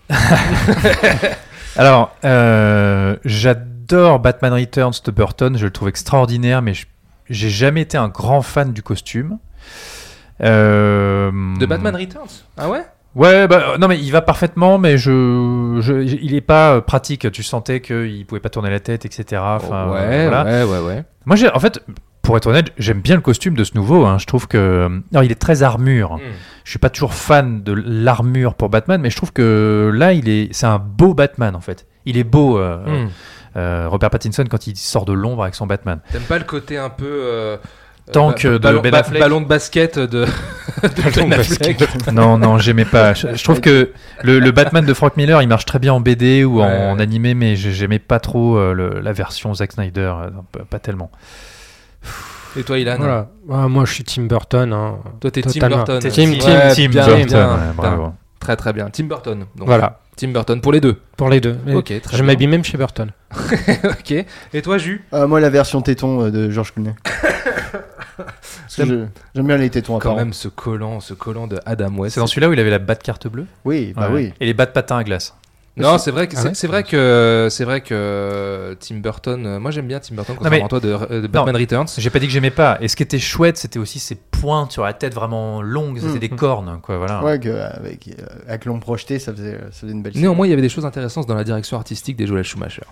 [1.77, 6.73] Alors, euh, j'adore Batman Returns de Burton, je le trouve extraordinaire, mais
[7.29, 9.37] j'ai jamais été un grand fan du costume.
[10.41, 12.43] Euh, De Batman Returns?
[12.57, 12.81] Ah ouais?
[13.13, 17.29] Ouais, bah, non mais il va parfaitement, mais je, je- il est pas euh, pratique.
[17.31, 19.41] Tu sentais qu'il pouvait pas tourner la tête, etc.
[19.45, 20.43] Enfin, Ouais, voilà.
[20.45, 21.03] ouais, ouais, ouais.
[21.25, 21.81] Moi, j'ai, en fait,
[22.21, 24.05] pour être honnête, j'aime bien le costume de ce nouveau.
[24.05, 24.17] hein.
[24.19, 26.13] Je trouve que, non, il est très armure.
[26.15, 26.19] Hmm.
[26.63, 30.29] Je suis pas toujours fan de l'armure pour Batman, mais je trouve que là, il
[30.29, 31.87] est, c'est un beau Batman en fait.
[32.05, 33.09] Il est beau, euh, Hmm.
[33.57, 35.99] euh, Robert Pattinson, quand il sort de l'ombre avec son Batman.
[36.11, 37.05] T'aimes pas le côté un peu.
[37.09, 37.57] euh,
[38.11, 39.21] Tank euh, de ballon, Ben ba- Affleck.
[39.21, 40.25] ballon de basket de,
[40.83, 42.11] de Ben Affleck.
[42.11, 43.13] non, non, j'aimais pas.
[43.13, 43.91] Je, je trouve que
[44.23, 46.77] le, le Batman de Frank Miller, il marche très bien en BD ou en, Ouais.
[46.87, 50.13] en animé, mais j'ai- j'aimais pas trop le- la version Zack Snyder,
[50.69, 51.09] pas tellement.
[52.57, 53.29] Et toi, Ilan Voilà.
[53.47, 54.73] Ouais, moi, je suis Tim Burton.
[54.73, 54.97] hein.
[55.21, 55.67] Toi, t'es Tim.
[55.69, 55.99] Burton.
[56.01, 57.73] Tim- Ouais, Tim- Tim bien, Burton, bien, ouais, bien.
[57.77, 58.13] bravo.
[58.39, 58.89] Très, très bien.
[58.89, 59.45] Tim Burton.
[59.55, 60.97] Donc, Voilà, Tim Burton pour les deux.
[61.15, 61.57] pour les deux.
[61.73, 63.11] Ok, très je m'habille même chez Burton.
[63.83, 64.25] ok.
[64.53, 66.93] Et toi, Jus Euh, moi, la version téton euh, de George Clooney.
[68.75, 72.15] J'aime bien les tétons Quand même, ce collant, ce collant de Adam West.
[72.15, 73.45] C'est dans celui-là où il avait la batte carte bleue?
[73.65, 74.15] Oui, bah Ouais.
[74.27, 74.33] oui.
[74.39, 75.35] Et les battes patins à glace.
[75.81, 79.45] Non, c'est vrai que Ah c'est ouais c'est vrai que c'est vrai que Tim Burton.
[79.45, 80.35] euh, moi, j'aime bien Tim Burton.
[80.37, 81.87] Contrairement mais- à toi de, euh, de Batman Returns.
[81.97, 82.77] J'ai pas dit que j'aimais pas.
[82.81, 85.99] Et ce qui était chouette, c'était aussi ses pointes sur la tête vraiment longues.
[85.99, 86.19] C'était Mm.
[86.19, 86.97] des cornes, quoi.
[86.97, 87.23] Voilà.
[87.23, 88.09] Ouais, que, euh, avec,
[88.47, 90.13] avec l'ombre projetée, ça faisait, ça faisait une belle.
[90.15, 92.83] Néanmoins, il y avait des choses intéressantes dans la direction artistique des Joel Schumacher.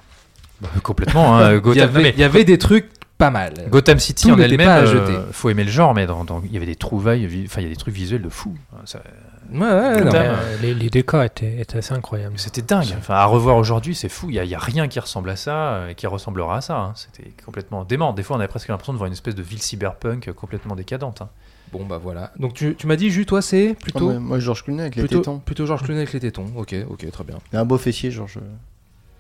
[0.84, 1.38] Complètement.
[1.38, 3.54] hein, Il y, Gotham, non, avait, mais il y avait des trucs pas mal.
[3.70, 6.24] Gotham City Tout en n'était elle-même, pas à euh, faut aimer le genre, mais dans,
[6.24, 8.56] dans- il y avait des trouvailles, enfin il y a des trucs visuels de fou.
[8.86, 9.02] Ça-
[9.52, 12.38] Ouais, ouais, non, Gotham, mais- Euh, les, les décors étaient, étaient assez incroyables.
[12.38, 12.94] C'était dingue.
[12.98, 14.28] Enfin, à revoir aujourd'hui, c'est fou.
[14.30, 16.78] Il y, a- y rien qui ressemble à ça euh, et qui ressemblera à ça.
[16.80, 16.94] hein.
[16.96, 18.14] C'était complètement dément.
[18.14, 20.76] Des fois, on avait presque l'impression de voir une espèce de ville cyberpunk euh, complètement
[20.76, 21.22] décadente.
[21.22, 21.30] hein.
[21.72, 22.32] Bon, bah voilà.
[22.40, 24.10] Donc, tu, tu m'as dit, Jus, toi, c'est plutôt.
[24.12, 25.40] mais moi, George Clooney avec les plutôt, tétons.
[25.40, 26.46] plutôt George Clooney avec les tétons.
[26.56, 27.38] Ok, ok, très bien.
[27.54, 28.46] Il a un beau fessier, George, euh,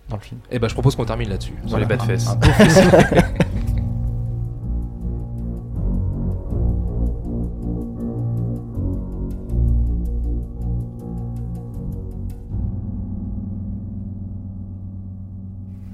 [0.09, 0.39] dans le film.
[0.49, 1.53] Et bah, je propose qu'on termine là-dessus.
[1.67, 2.27] Sur les bas de fesses.
[2.27, 2.83] Un beau fessier.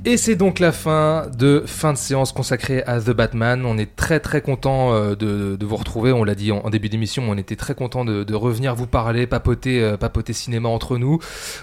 [0.08, 3.66] Et c'est donc la fin de fin de séance consacrée à The Batman.
[3.66, 6.12] On est très très content euh, de, de vous retrouver.
[6.12, 8.86] On l'a dit en, en début d'émission, on était très content de, de revenir vous
[8.86, 11.18] parler, papoter, euh, papoter cinéma entre nous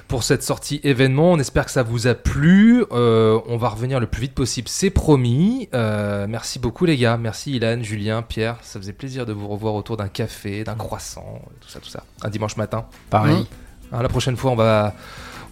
[0.08, 1.30] pour cette sortie événement.
[1.30, 2.84] On espère que ça vous a plu.
[2.90, 5.68] Euh, on va revenir le plus vite possible, c'est promis.
[5.72, 7.16] Euh, merci beaucoup les gars.
[7.16, 8.56] Merci Ilan, Julien, Pierre.
[8.62, 12.02] Ça faisait plaisir de vous revoir autour d'un café, d'un croissant, tout ça, tout ça.
[12.24, 12.86] Un dimanche matin.
[13.08, 13.46] Pareil.
[13.92, 14.94] Hein, la prochaine fois, on va,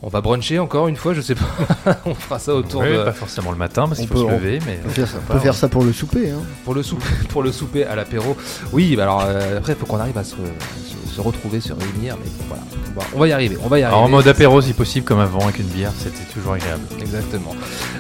[0.03, 1.99] on va bruncher encore une fois, je sais pas.
[2.07, 3.05] on fera ça autour de.
[3.05, 5.09] Pas forcément le matin parce qu'il faut peut- se on- lever, mais On peut faire
[5.09, 6.31] ça, on peut faire ça pour le souper.
[6.31, 6.41] Hein.
[6.65, 8.37] Pour le souper, pour le souper à l'apéro.
[8.73, 11.73] Oui, bah alors euh, après, il faut qu'on arrive à se, se- se retrouver, se
[11.73, 12.17] réunir.
[12.23, 12.63] Mais voilà,
[12.97, 13.59] on va, on va y arriver.
[13.63, 13.95] On va y arriver.
[13.97, 16.83] Alors, en mode apéro si possible, comme avant avec une bière, c'était toujours agréable.
[17.01, 17.55] Exactement.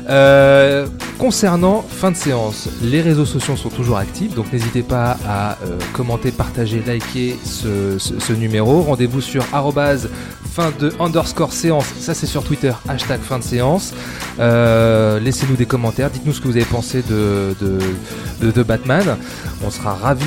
[0.09, 0.87] Euh,
[1.18, 5.79] concernant fin de séance, les réseaux sociaux sont toujours actifs, donc n'hésitez pas à euh,
[5.93, 8.81] commenter, partager, liker ce, ce- ce numéro.
[8.83, 10.09] Rendez-vous sur arrobase
[10.53, 13.93] fin de underscore séance, ça c'est sur Twitter, hashtag fin de séance.
[14.41, 17.79] Euh, Laissez-nous des commentaires, dites-nous ce que vous avez pensé de, de,
[18.43, 19.16] de- de Batman.
[19.64, 20.25] On sera ravis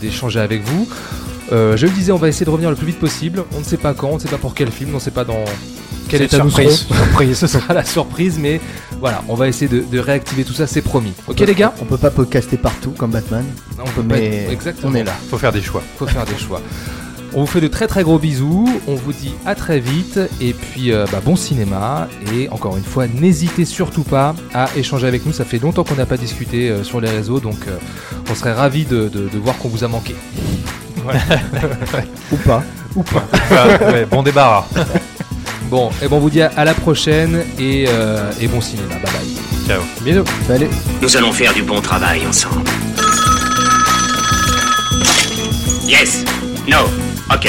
[0.00, 0.88] d'échanger avec vous.
[1.52, 3.44] Euh, je le disais, on va essayer de revenir le plus vite possible.
[3.54, 5.10] On ne sait pas quand, on ne sait pas pour quel film, on ne sait
[5.10, 5.44] pas dans
[6.08, 6.94] quel état nous surprise, serons.
[6.94, 8.60] Surprise, ce sera la surprise, mais
[9.00, 11.12] voilà, on va essayer de, de réactiver tout ça, c'est promis.
[11.28, 13.44] Ok les gars On peut pas podcaster partout comme Batman.
[13.78, 14.92] On peut pas Mais exactement.
[14.92, 15.12] on est là.
[15.30, 15.82] Faut faire des choix.
[15.98, 16.60] faut faire des choix.
[17.34, 20.54] On vous fait de très très gros bisous, on vous dit à très vite et
[20.54, 25.26] puis euh, bah, bon cinéma et encore une fois n'hésitez surtout pas à échanger avec
[25.26, 27.76] nous, ça fait longtemps qu'on n'a pas discuté euh, sur les réseaux donc euh,
[28.30, 30.14] on serait ravis de, de- de voir qu'on vous a manqué.
[32.32, 32.62] Ou pas.
[32.94, 33.24] Ou pas.
[33.92, 34.64] Ouais, bon débarras.
[35.68, 38.94] Bon, et bon on vous dit à, à la prochaine et, euh, et bon cinéma,
[39.02, 39.66] bye bye.
[39.66, 39.82] Ciao.
[40.02, 40.22] Bisous.
[40.46, 40.68] Salut.
[41.02, 42.62] Nous allons faire du bon travail ensemble.
[45.88, 46.24] Yes.
[46.68, 46.78] No.
[47.34, 47.48] Ok.